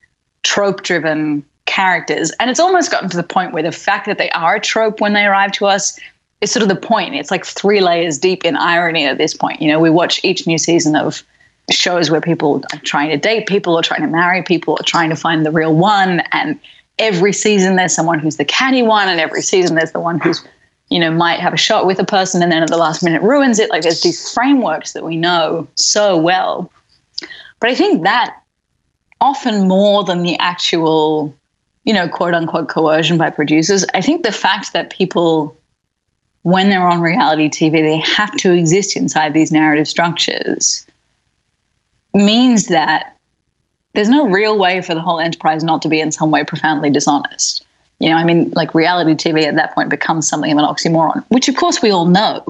trope 0.43 0.83
driven 0.83 1.43
characters. 1.67 2.33
And 2.41 2.51
it's 2.51 2.61
almost 2.61 2.91
gotten 2.91 3.09
to 3.11 3.17
the 3.17 3.23
point 3.23 3.53
where 3.53 3.63
the 3.63 3.73
fact 3.73 4.07
that 4.07 4.19
they 4.19 4.31
are 4.31 4.57
a 4.57 4.61
trope 4.61 5.01
when 5.01 5.13
they 5.13 5.27
arrive 5.27 5.53
to 5.53 5.67
us 5.67 5.99
is 6.41 6.51
sort 6.51 6.63
of 6.63 6.69
the 6.69 6.77
point. 6.77 7.15
It's 7.15 7.31
like 7.31 7.45
three 7.45 7.81
layers 7.81 8.19
deep 8.19 8.45
in 8.45 8.57
irony 8.57 9.05
at 9.07 9.19
this 9.19 9.35
point. 9.35 9.61
You 9.61 9.69
know, 9.69 9.81
we 9.81 9.91
watch 9.91 10.25
each 10.25 10.47
new 10.47 10.59
season 10.59 10.97
of 10.97 11.23
shows 11.71 12.11
where 12.11 12.21
people 12.21 12.63
are 12.73 12.81
trying 12.81 13.11
to 13.11 13.17
date 13.17 13.47
people 13.47 13.75
or 13.75 13.83
trying 13.83 14.03
to 14.03 14.07
marry 14.07 14.43
people 14.43 14.75
or 14.75 14.83
trying 14.85 15.11
to 15.11 15.17
find 15.17 15.45
the 15.45 15.51
real 15.51 15.75
one. 15.75 16.23
And 16.33 16.61
every 16.99 17.33
season 17.33 17.77
there's 17.77 17.95
someone 17.95 18.19
who's 18.19 18.37
the 18.37 18.45
catty 18.45 18.83
one, 18.83 19.09
and 19.09 19.21
every 19.21 19.43
season 19.43 19.77
there's 19.77 19.93
the 19.93 20.01
one 20.01 20.21
who's, 20.21 20.45
you 20.89 20.99
know, 20.99 21.11
might 21.11 21.41
have 21.41 21.53
a 21.53 21.59
shot 21.59 21.87
with 21.87 21.99
a 21.99 22.05
person 22.05 22.43
and 22.43 22.53
then 22.53 22.63
at 22.63 22.69
the 22.69 22.77
last 22.77 23.03
minute 23.03 23.23
ruins 23.23 23.59
it. 23.59 23.71
Like 23.71 23.83
there's 23.83 24.03
these 24.03 24.33
frameworks 24.33 24.93
that 24.93 25.05
we 25.05 25.17
know 25.17 25.67
so 25.75 26.17
well. 26.17 26.71
But 27.61 27.71
I 27.71 27.75
think 27.75 28.05
that 28.05 28.37
often 29.21 29.67
more 29.67 30.05
than 30.05 30.23
the 30.23 30.39
actual, 30.39 31.35
you 31.87 31.95
know, 31.95 32.09
quote 32.09 32.35
unquote 32.35 32.69
coercion 32.69 33.17
by 33.17 33.31
producers, 33.31 33.87
I 33.95 34.03
think 34.03 34.25
the 34.25 34.33
fact 34.33 34.75
that 34.75 34.91
people, 34.91 35.57
when 36.43 36.69
they're 36.69 36.87
on 36.87 37.01
reality 37.01 37.49
TV, 37.49 37.81
they 37.81 37.99
have 37.99 38.37
to 38.39 38.53
exist 38.53 38.97
inside 38.97 39.33
these 39.33 39.51
narrative 39.51 39.89
structures 39.89 40.85
means 42.13 42.67
that 42.67 43.17
there's 43.95 44.09
no 44.09 44.29
real 44.29 44.59
way 44.59 44.83
for 44.83 44.95
the 44.95 45.01
whole 45.01 45.21
enterprise 45.21 45.63
not 45.63 45.81
to 45.83 45.89
be 45.89 46.01
in 46.01 46.13
some 46.13 46.31
way 46.31 46.45
profoundly 46.45 46.91
dishonest. 46.91 47.65
You 48.01 48.11
know, 48.11 48.17
I 48.17 48.25
mean, 48.25 48.51
like 48.51 48.75
reality 48.75 49.13
TV 49.13 49.45
at 49.45 49.55
that 49.55 49.75
point 49.75 49.89
becomes 49.89 50.29
something 50.29 50.53
of 50.53 50.59
an 50.59 50.65
oxymoron, 50.65 51.25
which 51.29 51.49
of 51.49 51.57
course 51.57 51.81
we 51.81 51.91
all 51.91 52.05
know. 52.05 52.43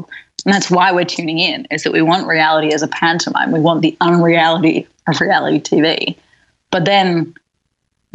And 0.45 0.55
that's 0.55 0.71
why 0.71 0.93
we're 0.93 1.05
tuning 1.05 1.39
in, 1.39 1.67
is 1.71 1.83
that 1.83 1.93
we 1.93 2.03
want 2.03 2.27
reality 2.27 2.73
as 2.73 2.83
a 2.83 2.89
pantomime. 2.89 3.53
We 3.53 3.61
want 3.61 3.83
the 3.83 3.97
unreality 4.01 4.89
of 5.07 5.21
reality 5.21 5.61
TV. 5.61 6.17
But 6.71 6.85
then, 6.85 7.35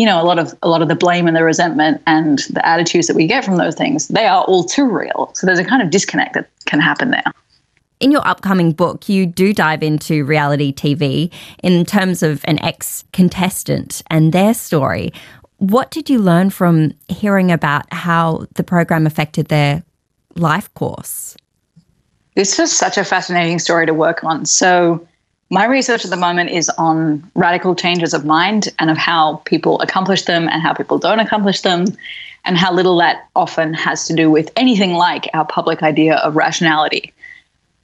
you 0.02 0.08
know, 0.08 0.20
a 0.20 0.26
lot 0.26 0.40
of 0.40 0.58
a 0.64 0.68
lot 0.68 0.82
of 0.82 0.88
the 0.88 0.96
blame 0.96 1.28
and 1.28 1.38
the 1.38 1.44
resentment 1.44 2.02
and 2.08 2.40
the 2.50 2.66
attitudes 2.66 3.06
that 3.06 3.16
we 3.16 3.28
get 3.28 3.46
from 3.46 3.58
those 3.58 3.76
things, 3.76 4.08
they 4.08 4.26
are 4.26 4.44
all 4.46 4.64
too 4.64 4.90
real. 4.90 5.30
So 5.36 5.46
there's 5.46 5.60
a 5.60 5.64
kind 5.64 5.84
of 5.84 5.92
disconnect 5.92 6.34
that 6.34 6.50
can 6.66 6.80
happen 6.80 7.12
there. 7.12 7.32
In 8.00 8.10
your 8.10 8.28
upcoming 8.28 8.72
book, 8.72 9.08
you 9.08 9.28
do 9.28 9.54
dive 9.54 9.84
into 9.84 10.26
reality 10.26 10.74
TV 10.74 11.32
in 11.62 11.86
terms 11.86 12.24
of 12.24 12.44
an 12.46 12.60
ex 12.64 13.04
contestant 13.14 14.02
and 14.08 14.34
their 14.34 14.56
story. 14.56 15.14
What 15.58 15.92
did 15.92 16.10
you 16.10 16.18
learn 16.18 16.50
from 16.50 16.94
hearing 17.08 17.52
about 17.52 17.94
how 17.94 18.48
the 18.56 18.64
program 18.64 19.06
affected 19.06 19.50
their 19.50 19.84
life 20.36 20.74
course? 20.74 21.38
This 22.34 22.58
was 22.58 22.76
such 22.76 22.98
a 22.98 23.04
fascinating 23.04 23.60
story 23.60 23.86
to 23.86 23.94
work 23.94 24.24
on. 24.24 24.48
So, 24.48 25.08
my 25.52 25.66
research 25.66 26.06
at 26.06 26.12
the 26.12 26.18
moment 26.18 26.50
is 26.50 26.70
on 26.78 27.30
radical 27.36 27.76
changes 27.76 28.14
of 28.14 28.26
mind 28.26 28.70
and 28.80 28.90
of 28.90 28.98
how 28.98 29.36
people 29.46 29.80
accomplish 29.82 30.24
them 30.24 30.48
and 30.48 30.62
how 30.62 30.74
people 30.74 30.98
don't 30.98 31.20
accomplish 31.20 31.62
them, 31.62 31.86
and 32.46 32.58
how 32.58 32.74
little 32.74 32.98
that 32.98 33.28
often 33.36 33.74
has 33.74 34.08
to 34.08 34.16
do 34.16 34.32
with 34.32 34.50
anything 34.56 34.94
like 34.94 35.30
our 35.34 35.46
public 35.46 35.84
idea 35.84 36.16
of 36.16 36.36
rationality. 36.36 37.14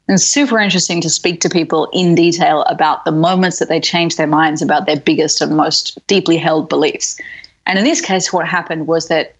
And 0.07 0.15
it's 0.15 0.23
super 0.23 0.57
interesting 0.57 1.01
to 1.01 1.09
speak 1.09 1.41
to 1.41 1.49
people 1.49 1.89
in 1.93 2.15
detail 2.15 2.63
about 2.63 3.03
the 3.03 3.11
moments 3.11 3.59
that 3.59 3.67
they 3.67 3.81
change 3.81 4.15
their 4.15 4.25
minds 4.25 4.61
about 4.61 4.85
their 4.85 4.99
biggest 4.99 5.41
and 5.41 5.55
most 5.55 5.99
deeply 6.07 6.37
held 6.37 6.69
beliefs. 6.69 7.19
And 7.65 7.77
in 7.77 7.83
this 7.83 8.01
case, 8.01 8.31
what 8.31 8.47
happened 8.47 8.87
was 8.87 9.09
that 9.09 9.35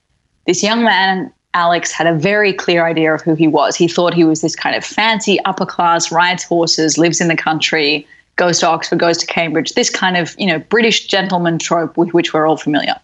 this 0.46 0.62
young 0.62 0.84
man, 0.84 1.34
Alex, 1.54 1.94
had 1.94 2.06
a 2.06 2.14
very 2.14 2.52
clear 2.52 2.86
idea 2.86 3.14
of 3.14 3.22
who 3.22 3.34
he 3.34 3.48
was. 3.48 3.76
He 3.78 3.88
thought 3.88 4.14
he 4.14 4.26
was 4.26 4.42
this 4.42 4.56
kind 4.56 4.76
of 4.76 4.84
fancy 4.84 5.40
upper 5.46 5.66
class, 5.66 6.12
rides 6.12 6.44
horses, 6.44 6.98
lives 6.98 7.22
in 7.22 7.30
the 7.30 7.38
country, 7.38 8.06
goes 8.38 8.60
to 8.60 8.68
Oxford, 8.68 9.00
goes 9.00 9.18
to 9.18 9.26
Cambridge, 9.26 9.74
this 9.74 9.90
kind 9.90 10.16
of, 10.16 10.36
you 10.40 10.48
know, 10.48 10.60
British 10.60 11.08
gentleman 11.08 11.60
trope 11.60 11.98
with 11.98 12.14
which 12.14 12.34
we're 12.34 12.48
all 12.48 12.58
familiar. 12.58 12.96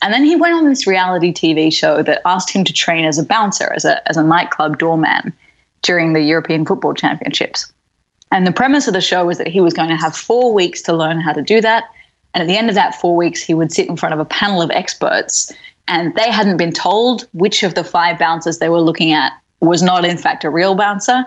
And 0.00 0.12
then 0.12 0.24
he 0.24 0.34
went 0.34 0.54
on 0.54 0.64
this 0.64 0.86
reality 0.86 1.32
TV 1.32 1.72
show 1.72 2.02
that 2.02 2.22
asked 2.24 2.50
him 2.50 2.64
to 2.64 2.72
train 2.72 3.04
as 3.04 3.18
a 3.18 3.24
bouncer, 3.24 3.72
as 3.72 3.84
a, 3.84 4.08
as 4.08 4.16
a 4.16 4.22
nightclub 4.22 4.78
doorman 4.78 5.32
during 5.82 6.12
the 6.12 6.22
European 6.22 6.64
Football 6.64 6.94
Championships. 6.94 7.72
And 8.32 8.46
the 8.46 8.52
premise 8.52 8.88
of 8.88 8.94
the 8.94 9.00
show 9.00 9.26
was 9.26 9.38
that 9.38 9.46
he 9.46 9.60
was 9.60 9.74
going 9.74 9.90
to 9.90 9.96
have 9.96 10.16
four 10.16 10.52
weeks 10.54 10.80
to 10.82 10.92
learn 10.92 11.20
how 11.20 11.32
to 11.32 11.42
do 11.42 11.60
that. 11.60 11.84
And 12.34 12.42
at 12.42 12.46
the 12.46 12.56
end 12.56 12.68
of 12.68 12.74
that 12.74 12.94
four 12.94 13.14
weeks, 13.14 13.42
he 13.42 13.54
would 13.54 13.70
sit 13.70 13.88
in 13.88 13.96
front 13.96 14.14
of 14.14 14.18
a 14.18 14.24
panel 14.24 14.62
of 14.62 14.70
experts, 14.70 15.52
and 15.86 16.14
they 16.14 16.30
hadn't 16.30 16.56
been 16.56 16.72
told 16.72 17.28
which 17.34 17.62
of 17.62 17.74
the 17.74 17.84
five 17.84 18.18
bouncers 18.18 18.58
they 18.58 18.70
were 18.70 18.80
looking 18.80 19.12
at 19.12 19.32
was 19.60 19.82
not, 19.82 20.04
in 20.04 20.16
fact, 20.16 20.44
a 20.44 20.50
real 20.50 20.74
bouncer. 20.74 21.24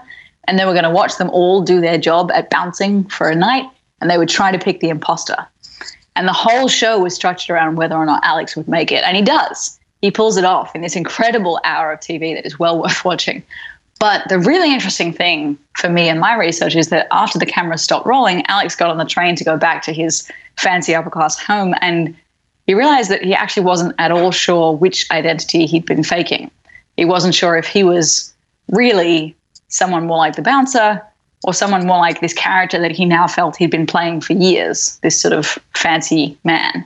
And 0.48 0.60
they 0.60 0.66
were 0.66 0.74
going 0.74 0.84
to 0.84 0.90
watch 0.90 1.18
them 1.18 1.30
all 1.30 1.62
do 1.62 1.82
their 1.82 1.98
job 1.98 2.32
at 2.32 2.50
bouncing 2.50 3.04
for 3.06 3.30
a 3.30 3.36
night, 3.36 3.66
and 4.02 4.10
they 4.10 4.18
would 4.18 4.30
try 4.30 4.52
to 4.52 4.60
pick 4.60 4.80
the 4.80 4.90
imposter. 4.90 5.38
And 6.16 6.28
the 6.28 6.34
whole 6.34 6.68
show 6.68 7.00
was 7.00 7.14
structured 7.14 7.54
around 7.54 7.76
whether 7.76 7.96
or 7.96 8.06
not 8.06 8.24
Alex 8.24 8.56
would 8.56 8.68
make 8.68 8.92
it. 8.92 9.04
And 9.04 9.18
he 9.18 9.24
does. 9.24 9.80
He 10.02 10.12
pulls 10.12 10.38
it 10.38 10.46
off 10.46 10.76
in 10.76 10.82
this 10.82 10.96
incredible 10.96 11.60
hour 11.64 11.92
of 11.92 12.00
TV 12.00 12.36
that 12.36 12.46
is 12.46 12.60
well 12.60 12.80
worth 12.82 13.04
watching. 13.04 13.44
But 14.00 14.28
the 14.28 14.40
really 14.40 14.74
interesting 14.74 15.14
thing 15.14 15.58
for 15.78 15.90
me 15.90 16.10
and 16.10 16.20
my 16.20 16.36
research 16.36 16.76
is 16.76 16.90
that 16.90 17.08
after 17.12 17.40
the 17.40 17.46
cameras 17.46 17.82
stopped 17.82 18.06
rolling, 18.06 18.46
Alex 18.48 18.76
got 18.76 18.90
on 18.90 18.98
the 18.98 19.06
train 19.06 19.36
to 19.38 19.44
go 19.44 19.58
back 19.58 19.82
to 19.84 19.94
his 19.94 20.30
fancy 20.58 20.94
upper 20.94 21.10
class 21.10 21.40
home 21.40 21.74
and 21.82 22.16
he 22.68 22.74
realized 22.74 23.10
that 23.12 23.24
he 23.24 23.34
actually 23.34 23.64
wasn't 23.64 23.96
at 24.00 24.12
all 24.12 24.32
sure 24.32 24.76
which 24.76 25.10
identity 25.12 25.66
he'd 25.66 25.86
been 25.86 26.04
faking. 26.04 26.50
He 26.98 27.06
wasn't 27.06 27.36
sure 27.36 27.56
if 27.56 27.68
he 27.68 27.84
was 27.84 28.34
really 28.70 29.36
someone 29.68 30.08
more 30.08 30.18
like 30.18 30.36
the 30.36 30.42
bouncer 30.42 31.02
or 31.44 31.54
someone 31.54 31.86
more 31.86 31.98
like 31.98 32.22
this 32.22 32.34
character 32.34 32.80
that 32.80 32.92
he 32.92 33.06
now 33.06 33.28
felt 33.28 33.56
he'd 33.56 33.72
been 33.72 33.86
playing 33.86 34.22
for 34.22 34.34
years, 34.34 34.98
this 35.04 35.20
sort 35.20 35.34
of 35.34 35.60
fancy 35.76 36.38
man. 36.44 36.86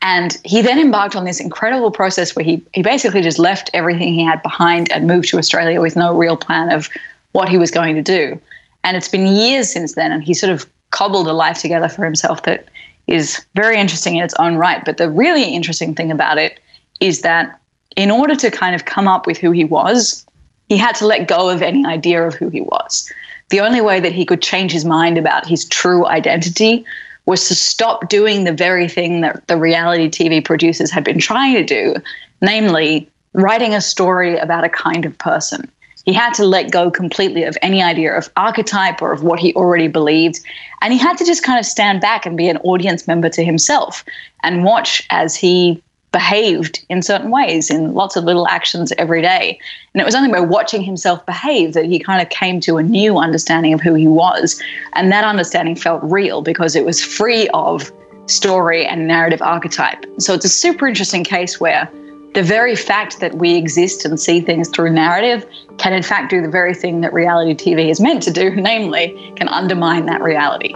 And 0.00 0.36
he 0.44 0.62
then 0.62 0.80
embarked 0.80 1.14
on 1.14 1.24
this 1.24 1.40
incredible 1.40 1.90
process 1.90 2.34
where 2.34 2.44
he, 2.44 2.62
he 2.72 2.82
basically 2.82 3.22
just 3.22 3.38
left 3.38 3.70
everything 3.72 4.14
he 4.14 4.24
had 4.24 4.42
behind 4.42 4.90
and 4.90 5.06
moved 5.06 5.28
to 5.28 5.38
Australia 5.38 5.80
with 5.80 5.94
no 5.94 6.16
real 6.16 6.36
plan 6.36 6.72
of 6.72 6.88
what 7.32 7.48
he 7.48 7.56
was 7.56 7.70
going 7.70 7.94
to 7.94 8.02
do. 8.02 8.40
And 8.82 8.96
it's 8.96 9.08
been 9.08 9.26
years 9.26 9.72
since 9.72 9.94
then, 9.94 10.10
and 10.10 10.24
he 10.24 10.34
sort 10.34 10.52
of 10.52 10.66
cobbled 10.90 11.28
a 11.28 11.32
life 11.32 11.58
together 11.58 11.88
for 11.88 12.04
himself 12.04 12.42
that 12.42 12.66
is 13.06 13.44
very 13.54 13.78
interesting 13.78 14.16
in 14.16 14.24
its 14.24 14.34
own 14.38 14.56
right. 14.56 14.84
But 14.84 14.96
the 14.96 15.10
really 15.10 15.54
interesting 15.54 15.94
thing 15.94 16.10
about 16.10 16.38
it 16.38 16.58
is 17.00 17.22
that 17.22 17.60
in 17.96 18.10
order 18.10 18.34
to 18.36 18.50
kind 18.50 18.74
of 18.74 18.84
come 18.84 19.06
up 19.06 19.26
with 19.26 19.38
who 19.38 19.50
he 19.52 19.64
was, 19.64 20.26
he 20.72 20.78
had 20.78 20.94
to 20.94 21.06
let 21.06 21.28
go 21.28 21.50
of 21.50 21.60
any 21.60 21.84
idea 21.84 22.26
of 22.26 22.32
who 22.32 22.48
he 22.48 22.62
was. 22.62 23.12
The 23.50 23.60
only 23.60 23.82
way 23.82 24.00
that 24.00 24.12
he 24.12 24.24
could 24.24 24.40
change 24.40 24.72
his 24.72 24.86
mind 24.86 25.18
about 25.18 25.46
his 25.46 25.66
true 25.66 26.06
identity 26.06 26.86
was 27.26 27.46
to 27.48 27.54
stop 27.54 28.08
doing 28.08 28.44
the 28.44 28.54
very 28.54 28.88
thing 28.88 29.20
that 29.20 29.46
the 29.48 29.58
reality 29.58 30.08
TV 30.08 30.42
producers 30.42 30.90
had 30.90 31.04
been 31.04 31.18
trying 31.18 31.56
to 31.56 31.62
do, 31.62 31.94
namely 32.40 33.06
writing 33.34 33.74
a 33.74 33.82
story 33.82 34.38
about 34.38 34.64
a 34.64 34.70
kind 34.70 35.04
of 35.04 35.18
person. 35.18 35.70
He 36.06 36.14
had 36.14 36.32
to 36.34 36.44
let 36.46 36.70
go 36.70 36.90
completely 36.90 37.42
of 37.42 37.58
any 37.60 37.82
idea 37.82 38.16
of 38.16 38.30
archetype 38.38 39.02
or 39.02 39.12
of 39.12 39.22
what 39.22 39.40
he 39.40 39.52
already 39.52 39.88
believed. 39.88 40.40
And 40.80 40.90
he 40.90 40.98
had 40.98 41.18
to 41.18 41.24
just 41.26 41.44
kind 41.44 41.58
of 41.58 41.66
stand 41.66 42.00
back 42.00 42.24
and 42.24 42.34
be 42.34 42.48
an 42.48 42.56
audience 42.64 43.06
member 43.06 43.28
to 43.28 43.44
himself 43.44 44.06
and 44.42 44.64
watch 44.64 45.06
as 45.10 45.36
he 45.36 45.82
behaved 46.12 46.84
in 46.88 47.02
certain 47.02 47.30
ways 47.30 47.70
in 47.70 47.94
lots 47.94 48.16
of 48.16 48.24
little 48.24 48.46
actions 48.46 48.92
every 48.98 49.22
day. 49.22 49.58
And 49.92 50.00
it 50.00 50.04
was 50.04 50.14
only 50.14 50.30
by 50.30 50.40
watching 50.40 50.82
himself 50.82 51.24
behave 51.26 51.72
that 51.72 51.86
he 51.86 51.98
kind 51.98 52.22
of 52.22 52.28
came 52.28 52.60
to 52.60 52.76
a 52.76 52.82
new 52.82 53.18
understanding 53.18 53.72
of 53.72 53.80
who 53.80 53.94
he 53.94 54.06
was. 54.06 54.62
And 54.92 55.10
that 55.10 55.24
understanding 55.24 55.74
felt 55.74 56.02
real 56.04 56.42
because 56.42 56.76
it 56.76 56.84
was 56.84 57.02
free 57.02 57.48
of 57.54 57.90
story 58.26 58.86
and 58.86 59.08
narrative 59.08 59.42
archetype. 59.42 60.04
So 60.18 60.34
it's 60.34 60.44
a 60.44 60.50
super 60.50 60.86
interesting 60.86 61.24
case 61.24 61.58
where 61.58 61.90
the 62.34 62.42
very 62.42 62.76
fact 62.76 63.20
that 63.20 63.34
we 63.34 63.56
exist 63.56 64.04
and 64.04 64.18
see 64.18 64.40
things 64.40 64.68
through 64.68 64.90
narrative 64.90 65.46
can, 65.78 65.92
in 65.92 66.02
fact, 66.02 66.30
do 66.30 66.40
the 66.40 66.48
very 66.48 66.74
thing 66.74 67.00
that 67.02 67.12
reality 67.12 67.54
TV 67.54 67.90
is 67.90 68.00
meant 68.00 68.22
to 68.22 68.30
do, 68.30 68.50
namely, 68.56 69.32
can 69.36 69.48
undermine 69.48 70.06
that 70.06 70.22
reality. 70.22 70.74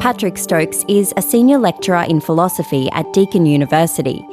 Patrick 0.00 0.38
Stokes 0.38 0.82
is 0.88 1.12
a 1.18 1.22
senior 1.22 1.58
lecturer 1.58 2.06
in 2.08 2.22
philosophy 2.22 2.88
at 2.92 3.12
Deakin 3.12 3.44
University, 3.44 4.26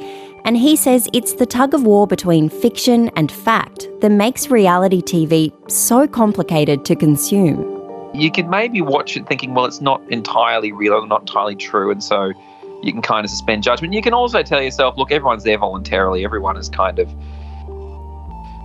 and 0.46 0.56
he 0.56 0.74
says 0.74 1.10
it's 1.12 1.34
the 1.34 1.44
tug 1.44 1.74
of 1.74 1.82
war 1.82 2.06
between 2.06 2.48
fiction 2.48 3.10
and 3.16 3.30
fact 3.30 3.86
that 4.00 4.10
makes 4.10 4.50
reality 4.50 5.02
TV 5.02 5.52
so 5.70 6.08
complicated 6.08 6.86
to 6.86 6.96
consume. 6.96 7.60
You 8.14 8.32
can 8.32 8.48
maybe 8.48 8.80
watch 8.80 9.14
it 9.18 9.26
thinking, 9.26 9.52
well, 9.52 9.66
it's 9.66 9.82
not 9.82 10.00
entirely 10.10 10.72
real 10.72 10.94
or 10.94 11.06
not 11.06 11.20
entirely 11.20 11.54
true, 11.54 11.90
and 11.90 12.02
so 12.02 12.32
you 12.82 12.90
can 12.90 13.02
kind 13.02 13.26
of 13.26 13.30
suspend 13.30 13.62
judgment. 13.62 13.92
You 13.92 14.00
can 14.00 14.14
also 14.14 14.42
tell 14.42 14.62
yourself, 14.62 14.96
look, 14.96 15.12
everyone's 15.12 15.44
there 15.44 15.58
voluntarily, 15.58 16.24
everyone 16.24 16.56
is 16.56 16.70
kind 16.70 16.98
of 16.98 17.10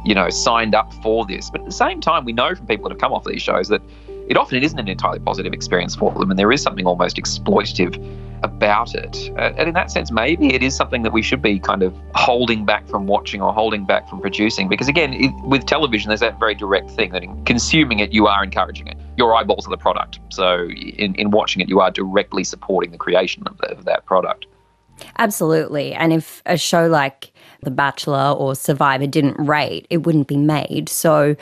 you 0.05 0.13
know, 0.13 0.29
signed 0.29 0.75
up 0.75 0.93
for 0.95 1.25
this. 1.25 1.49
But 1.49 1.61
at 1.61 1.65
the 1.65 1.73
same 1.73 2.01
time, 2.01 2.25
we 2.25 2.33
know 2.33 2.55
from 2.55 2.67
people 2.67 2.89
that 2.89 2.95
have 2.95 2.99
come 2.99 3.13
off 3.13 3.23
these 3.23 3.41
shows 3.41 3.69
that 3.69 3.81
it 4.27 4.37
often 4.37 4.63
isn't 4.63 4.79
an 4.79 4.87
entirely 4.87 5.19
positive 5.19 5.53
experience 5.53 5.95
for 5.95 6.11
them, 6.13 6.29
and 6.29 6.39
there 6.39 6.51
is 6.51 6.61
something 6.61 6.85
almost 6.85 7.17
exploitative 7.17 7.97
about 8.43 8.93
it. 8.93 9.31
Uh, 9.37 9.53
and 9.57 9.69
in 9.69 9.73
that 9.73 9.89
sense, 9.89 10.11
maybe 10.11 10.53
it 10.53 10.61
is 10.61 10.75
something 10.75 11.01
that 11.03 11.13
we 11.13 11.21
should 11.21 11.41
be 11.41 11.59
kind 11.59 11.81
of 11.81 11.93
holding 12.13 12.65
back 12.65 12.87
from 12.87 13.07
watching 13.07 13.41
or 13.41 13.53
holding 13.53 13.85
back 13.85 14.07
from 14.09 14.19
producing. 14.19 14.67
Because 14.67 14.87
again, 14.87 15.13
it, 15.13 15.31
with 15.45 15.65
television, 15.65 16.09
there's 16.09 16.19
that 16.19 16.39
very 16.39 16.53
direct 16.53 16.91
thing 16.91 17.11
that 17.11 17.23
in 17.23 17.43
consuming 17.45 17.99
it, 17.99 18.11
you 18.11 18.27
are 18.27 18.43
encouraging 18.43 18.87
it. 18.87 18.97
Your 19.17 19.33
eyeballs 19.35 19.65
are 19.65 19.69
the 19.69 19.77
product. 19.77 20.19
So 20.29 20.67
in, 20.69 21.15
in 21.15 21.31
watching 21.31 21.61
it, 21.61 21.69
you 21.69 21.79
are 21.79 21.89
directly 21.89 22.43
supporting 22.43 22.91
the 22.91 22.97
creation 22.97 23.43
of, 23.47 23.57
the, 23.59 23.71
of 23.71 23.85
that 23.85 24.05
product. 24.05 24.45
Absolutely. 25.17 25.93
And 25.93 26.13
if 26.13 26.41
a 26.45 26.57
show 26.57 26.87
like 26.87 27.31
The 27.61 27.71
Bachelor 27.71 28.31
or 28.31 28.55
Survivor 28.55 29.07
didn't 29.07 29.37
rate, 29.39 29.87
it 29.89 30.03
wouldn't 30.03 30.27
be 30.27 30.37
made. 30.37 30.89
So 30.89 31.35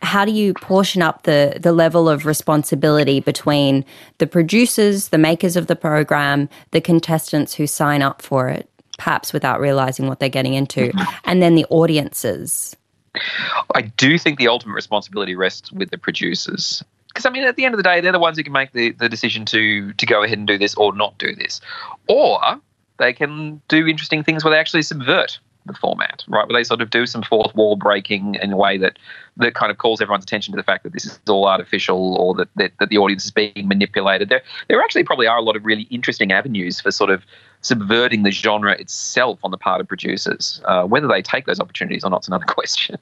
how 0.00 0.24
do 0.24 0.32
you 0.32 0.54
portion 0.54 1.02
up 1.02 1.24
the 1.24 1.58
the 1.60 1.72
level 1.72 2.08
of 2.08 2.24
responsibility 2.24 3.20
between 3.20 3.84
the 4.18 4.26
producers, 4.26 5.08
the 5.08 5.18
makers 5.18 5.56
of 5.56 5.66
the 5.66 5.76
program, 5.76 6.48
the 6.70 6.80
contestants 6.80 7.54
who 7.54 7.66
sign 7.66 8.02
up 8.02 8.22
for 8.22 8.48
it, 8.48 8.68
perhaps 8.96 9.32
without 9.32 9.60
realizing 9.60 10.06
what 10.06 10.20
they're 10.20 10.28
getting 10.28 10.54
into, 10.54 10.92
and 11.24 11.42
then 11.42 11.54
the 11.54 11.66
audiences? 11.70 12.76
I 13.74 13.82
do 13.82 14.18
think 14.18 14.38
the 14.38 14.48
ultimate 14.48 14.74
responsibility 14.74 15.34
rests 15.34 15.72
with 15.72 15.90
the 15.90 15.98
producers. 15.98 16.84
Because 17.08 17.26
I 17.26 17.30
mean, 17.30 17.44
at 17.44 17.56
the 17.56 17.64
end 17.64 17.74
of 17.74 17.78
the 17.78 17.82
day, 17.82 18.00
they're 18.00 18.12
the 18.12 18.18
ones 18.18 18.36
who 18.36 18.44
can 18.44 18.52
make 18.52 18.72
the, 18.72 18.92
the 18.92 19.08
decision 19.08 19.44
to 19.46 19.92
to 19.94 20.06
go 20.06 20.22
ahead 20.22 20.38
and 20.38 20.46
do 20.46 20.58
this 20.58 20.74
or 20.76 20.94
not 20.94 21.18
do 21.18 21.34
this, 21.34 21.60
or 22.08 22.38
they 22.98 23.12
can 23.12 23.60
do 23.68 23.86
interesting 23.86 24.22
things 24.22 24.44
where 24.44 24.52
they 24.52 24.58
actually 24.58 24.82
subvert 24.82 25.38
the 25.68 25.74
format, 25.74 26.24
right? 26.28 26.48
Where 26.48 26.58
they 26.58 26.64
sort 26.64 26.80
of 26.80 26.90
do 26.90 27.06
some 27.06 27.22
fourth 27.22 27.54
wall 27.54 27.76
breaking 27.76 28.36
in 28.36 28.52
a 28.52 28.56
way 28.56 28.76
that 28.78 28.98
that 29.36 29.54
kind 29.54 29.70
of 29.70 29.78
calls 29.78 30.00
everyone's 30.00 30.24
attention 30.24 30.52
to 30.52 30.56
the 30.56 30.64
fact 30.64 30.82
that 30.82 30.92
this 30.92 31.06
is 31.06 31.20
all 31.28 31.46
artificial 31.46 32.16
or 32.16 32.34
that 32.34 32.48
that, 32.56 32.72
that 32.80 32.88
the 32.88 32.98
audience 32.98 33.24
is 33.24 33.30
being 33.30 33.68
manipulated. 33.68 34.28
There 34.28 34.42
there 34.68 34.80
actually 34.82 35.04
probably 35.04 35.26
are 35.26 35.38
a 35.38 35.42
lot 35.42 35.56
of 35.56 35.64
really 35.64 35.84
interesting 35.84 36.32
avenues 36.32 36.80
for 36.80 36.90
sort 36.90 37.10
of 37.10 37.22
subverting 37.60 38.22
the 38.22 38.30
genre 38.30 38.72
itself 38.72 39.38
on 39.42 39.50
the 39.50 39.58
part 39.58 39.80
of 39.80 39.88
producers. 39.88 40.60
Uh, 40.64 40.84
whether 40.84 41.06
they 41.06 41.22
take 41.22 41.46
those 41.46 41.60
opportunities 41.60 42.04
or 42.04 42.10
not 42.10 42.22
is 42.22 42.28
another 42.28 42.44
question. 42.48 42.98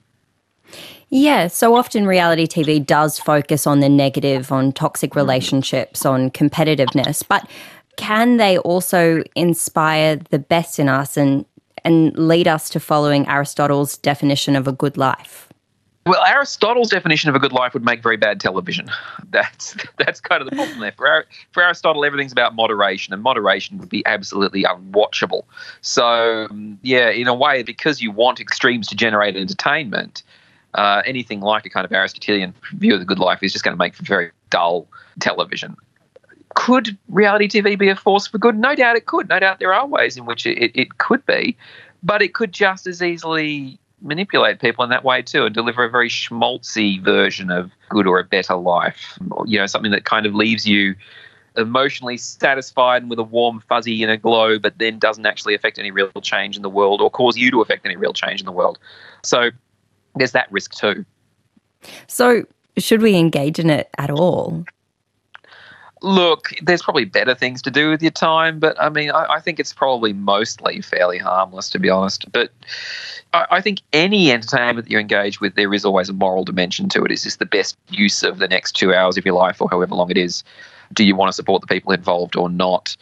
Yeah, 1.09 1.47
so 1.47 1.77
often 1.77 2.05
reality 2.05 2.47
TV 2.47 2.85
does 2.85 3.19
focus 3.19 3.65
on 3.67 3.79
the 3.79 3.89
negative, 3.89 4.51
on 4.51 4.73
toxic 4.73 5.15
relationships, 5.15 6.05
on 6.05 6.31
competitiveness, 6.31 7.23
but 7.27 7.49
can 7.97 8.37
they 8.37 8.59
also 8.59 9.23
inspire 9.35 10.17
the 10.17 10.39
best 10.39 10.79
in 10.79 10.89
us 10.89 11.17
and 11.17 11.45
and 11.87 12.19
lead 12.19 12.49
us 12.49 12.69
to 12.71 12.81
following 12.81 13.27
Aristotle's 13.29 13.97
definition 13.97 14.57
of 14.57 14.67
a 14.67 14.73
good 14.73 14.97
life? 14.99 15.49
Well, 16.05 16.23
Aristotle's 16.25 16.91
definition 16.91 17.31
of 17.31 17.37
a 17.37 17.39
good 17.39 17.53
life 17.53 17.75
would 17.75 17.85
make 17.85 18.03
very 18.03 18.17
bad 18.17 18.41
television. 18.41 18.91
That's 19.31 19.77
that's 19.99 20.21
kind 20.21 20.41
of 20.41 20.49
the 20.49 20.55
problem 20.55 20.79
there. 20.79 20.93
For, 20.93 21.27
for 21.51 21.63
Aristotle, 21.63 22.05
everything's 22.05 22.33
about 22.33 22.55
moderation, 22.55 23.13
and 23.13 23.23
moderation 23.23 23.79
would 23.79 23.89
be 23.89 24.07
absolutely 24.07 24.63
unwatchable. 24.63 25.43
So, 25.81 26.47
yeah, 26.83 27.11
in 27.11 27.27
a 27.27 27.35
way, 27.35 27.63
because 27.65 28.01
you 28.01 28.13
want 28.13 28.41
extremes 28.41 28.87
to 28.89 28.95
generate 28.95 29.37
entertainment, 29.37 30.23
uh, 30.75 31.03
anything 31.05 31.41
like 31.41 31.67
a 31.67 31.71
kind 31.71 31.85
of 31.85 31.93
Aristotelian 31.93 32.55
view 32.75 32.95
of 32.95 33.01
the 33.01 33.07
good 33.07 33.19
life 33.19 33.43
is 33.43 33.53
just 33.53 33.65
going 33.65 33.75
to 33.75 33.79
make 33.79 33.95
for 33.95 34.05
very 34.05 34.31
dull 34.49 34.87
television. 35.19 35.77
Could 36.57 36.97
reality 37.09 37.49
TV 37.49 37.79
be 37.79 37.89
a 37.91 37.95
force 37.95 38.27
for 38.27 38.39
good? 38.39 38.59
No 38.59 38.75
doubt 38.75 38.97
it 38.97 39.07
could. 39.07 39.29
No 39.29 39.39
doubt 39.39 39.61
there 39.61 39.75
are 39.75 39.87
ways 39.87 40.17
in 40.17 40.25
which 40.25 40.47
it, 40.47 40.73
it 40.75 40.99
could 40.99 41.25
be, 41.27 41.57
but 42.03 42.23
it 42.23 42.35
could 42.35 42.51
just 42.51 42.87
as 42.87 43.03
easily 43.03 43.79
manipulate 44.03 44.59
people 44.61 44.83
in 44.83 44.91
that 44.91 45.05
way 45.05 45.23
too 45.23 45.45
and 45.45 45.55
deliver 45.55 45.85
a 45.85 45.91
very 45.91 46.09
schmaltzy 46.09 47.03
version 47.03 47.51
of 47.51 47.71
good 47.91 48.07
or 48.07 48.19
a 48.19 48.25
better 48.25 48.55
life. 48.55 49.19
You 49.45 49.59
know, 49.59 49.67
something 49.67 49.91
that 49.91 50.05
kind 50.05 50.27
of 50.27 50.35
leaves 50.35 50.67
you 50.67 50.95
emotionally 51.57 52.17
satisfied 52.17 53.03
and 53.03 53.11
with 53.11 53.19
a 53.19 53.25
warm 53.25 53.63
fuzzy 53.69 54.03
inner 54.03 54.17
glow, 54.17 54.59
but 54.59 54.79
then 54.79 54.99
doesn't 54.99 55.27
actually 55.27 55.55
affect 55.55 55.79
any 55.79 55.91
real 55.91 56.11
change 56.23 56.57
in 56.57 56.63
the 56.63 56.71
world 56.71 57.01
or 57.01 57.11
cause 57.11 57.37
you 57.37 57.51
to 57.51 57.61
affect 57.61 57.85
any 57.87 57.97
real 57.97 58.13
change 58.13 58.41
in 58.41 58.47
the 58.47 58.53
world. 58.53 58.79
So 59.23 59.51
there's 60.15 60.33
that 60.33 60.51
risk 60.51 60.75
too. 60.75 61.05
So, 62.07 62.45
should 62.79 63.01
we 63.01 63.17
engage 63.17 63.59
in 63.59 63.71
it 63.71 63.89
at 63.99 64.11
all? 64.11 64.65
Look, 66.03 66.53
there's 66.63 66.83
probably 66.83 67.07
better 67.07 67.35
things 67.35 67.63
to 67.63 67.71
do 67.71 67.91
with 67.91 68.03
your 68.03 68.11
time, 68.11 68.59
but 68.59 68.81
I 68.81 68.91
mean, 68.91 69.11
I, 69.11 69.35
I 69.35 69.41
think 69.41 69.59
it's 69.59 69.73
probably 69.73 70.13
mostly 70.13 70.83
fairly 70.83 71.19
harmless, 71.19 71.71
to 71.71 71.79
be 71.79 71.89
honest. 71.89 72.31
But 72.33 72.51
I, 73.33 73.47
I, 73.53 73.61
think 73.63 73.81
any 73.95 74.31
entertainment 74.31 74.87
that 74.87 74.93
you 74.93 74.99
engage 74.99 75.41
with, 75.41 75.55
there 75.55 75.73
is 75.73 75.87
always 75.87 76.11
a 76.11 76.13
moral 76.13 76.45
dimension 76.45 76.91
to 76.91 77.05
it. 77.05 77.13
Is 77.13 77.25
this 77.25 77.37
the 77.37 77.47
best 77.47 77.79
use 77.89 78.23
of 78.23 78.39
the 78.39 78.49
next 78.49 78.73
two 78.73 78.93
hours 78.93 79.17
of 79.17 79.25
your 79.25 79.35
life 79.35 79.61
or 79.61 79.71
however 79.71 79.95
long 79.95 80.11
it 80.11 80.19
is? 80.19 80.45
Do 80.93 81.03
you 81.03 81.17
want 81.17 81.31
to 81.31 81.33
support 81.33 81.63
the 81.63 81.67
people 81.67 81.93
involved 81.93 82.37
or 82.37 82.51
not? 82.51 82.95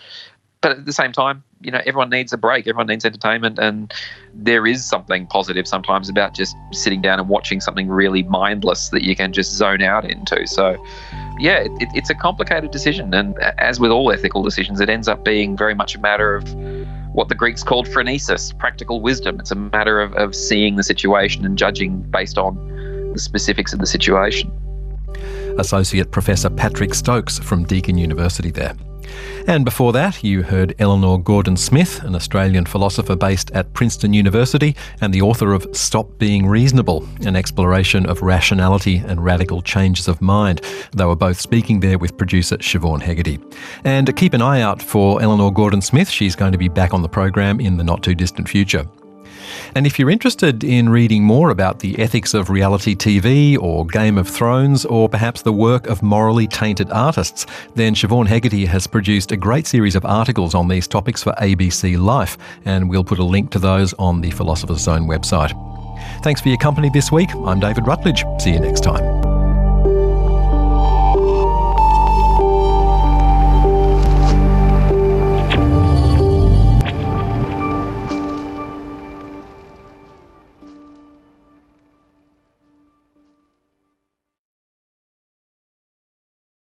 But 0.60 0.78
at 0.78 0.86
the 0.86 0.92
same 0.92 1.12
time, 1.12 1.42
you 1.60 1.70
know, 1.70 1.80
everyone 1.84 2.10
needs 2.10 2.32
a 2.32 2.38
break, 2.38 2.66
everyone 2.66 2.86
needs 2.86 3.04
entertainment, 3.04 3.58
and 3.58 3.92
there 4.32 4.66
is 4.66 4.84
something 4.84 5.26
positive 5.26 5.66
sometimes 5.66 6.08
about 6.08 6.34
just 6.34 6.56
sitting 6.72 7.02
down 7.02 7.18
and 7.18 7.28
watching 7.28 7.60
something 7.60 7.88
really 7.88 8.22
mindless 8.22 8.88
that 8.90 9.02
you 9.02 9.14
can 9.14 9.32
just 9.32 9.52
zone 9.52 9.82
out 9.82 10.10
into. 10.10 10.46
So, 10.46 10.82
yeah, 11.38 11.60
it, 11.60 11.88
it's 11.94 12.10
a 12.10 12.14
complicated 12.14 12.70
decision, 12.70 13.12
and 13.14 13.38
as 13.58 13.80
with 13.80 13.90
all 13.90 14.12
ethical 14.12 14.42
decisions, 14.42 14.80
it 14.80 14.88
ends 14.88 15.08
up 15.08 15.24
being 15.24 15.56
very 15.56 15.74
much 15.74 15.94
a 15.94 16.00
matter 16.00 16.34
of 16.34 16.54
what 17.12 17.28
the 17.28 17.34
Greeks 17.34 17.62
called 17.62 17.86
phronesis, 17.86 18.56
practical 18.58 19.00
wisdom. 19.00 19.38
It's 19.40 19.50
a 19.50 19.56
matter 19.56 20.00
of, 20.00 20.14
of 20.14 20.34
seeing 20.34 20.76
the 20.76 20.82
situation 20.82 21.44
and 21.44 21.56
judging 21.56 22.02
based 22.02 22.38
on 22.38 22.56
the 23.12 23.18
specifics 23.18 23.72
of 23.72 23.78
the 23.78 23.86
situation. 23.86 24.50
Associate 25.58 26.10
Professor 26.10 26.50
Patrick 26.50 26.94
Stokes 26.94 27.38
from 27.38 27.64
Deakin 27.64 27.96
University 27.96 28.50
there. 28.50 28.74
And 29.46 29.64
before 29.64 29.92
that, 29.92 30.24
you 30.24 30.42
heard 30.42 30.74
Eleanor 30.78 31.18
Gordon 31.18 31.56
Smith, 31.56 32.02
an 32.02 32.14
Australian 32.14 32.64
philosopher 32.64 33.14
based 33.14 33.50
at 33.50 33.72
Princeton 33.74 34.14
University 34.14 34.74
and 35.00 35.12
the 35.12 35.22
author 35.22 35.52
of 35.52 35.66
Stop 35.76 36.18
Being 36.18 36.46
Reasonable, 36.46 37.06
an 37.20 37.36
exploration 37.36 38.06
of 38.06 38.22
rationality 38.22 38.98
and 38.98 39.24
radical 39.24 39.60
changes 39.60 40.08
of 40.08 40.22
mind. 40.22 40.62
They 40.96 41.04
were 41.04 41.16
both 41.16 41.40
speaking 41.40 41.80
there 41.80 41.98
with 41.98 42.16
producer 42.16 42.56
Siobhan 42.56 43.02
Hegarty. 43.02 43.38
And 43.84 44.14
keep 44.16 44.32
an 44.32 44.42
eye 44.42 44.62
out 44.62 44.80
for 44.82 45.20
Eleanor 45.20 45.52
Gordon 45.52 45.82
Smith. 45.82 46.08
She's 46.08 46.36
going 46.36 46.52
to 46.52 46.58
be 46.58 46.68
back 46.68 46.94
on 46.94 47.02
the 47.02 47.08
program 47.08 47.60
in 47.60 47.76
the 47.76 47.84
not 47.84 48.02
too 48.02 48.14
distant 48.14 48.48
future. 48.48 48.86
And 49.76 49.86
if 49.86 49.98
you're 49.98 50.10
interested 50.10 50.62
in 50.62 50.88
reading 50.88 51.24
more 51.24 51.50
about 51.50 51.80
the 51.80 51.98
ethics 51.98 52.32
of 52.32 52.48
reality 52.48 52.94
TV 52.94 53.58
or 53.58 53.84
Game 53.84 54.16
of 54.16 54.28
Thrones 54.28 54.84
or 54.84 55.08
perhaps 55.08 55.42
the 55.42 55.52
work 55.52 55.88
of 55.88 56.00
morally 56.00 56.46
tainted 56.46 56.90
artists, 56.92 57.44
then 57.74 57.94
Siobhan 57.94 58.28
Hegarty 58.28 58.66
has 58.66 58.86
produced 58.86 59.32
a 59.32 59.36
great 59.36 59.66
series 59.66 59.96
of 59.96 60.04
articles 60.04 60.54
on 60.54 60.68
these 60.68 60.86
topics 60.86 61.24
for 61.24 61.32
ABC 61.32 61.98
Life, 61.98 62.38
and 62.64 62.88
we'll 62.88 63.02
put 63.02 63.18
a 63.18 63.24
link 63.24 63.50
to 63.50 63.58
those 63.58 63.92
on 63.94 64.20
the 64.20 64.30
Philosopher's 64.30 64.80
Zone 64.80 65.08
website. 65.08 65.52
Thanks 66.22 66.40
for 66.40 66.50
your 66.50 66.58
company 66.58 66.88
this 66.88 67.10
week. 67.10 67.34
I'm 67.34 67.58
David 67.58 67.86
Rutledge. 67.86 68.24
See 68.38 68.52
you 68.52 68.60
next 68.60 68.82
time. 68.82 69.23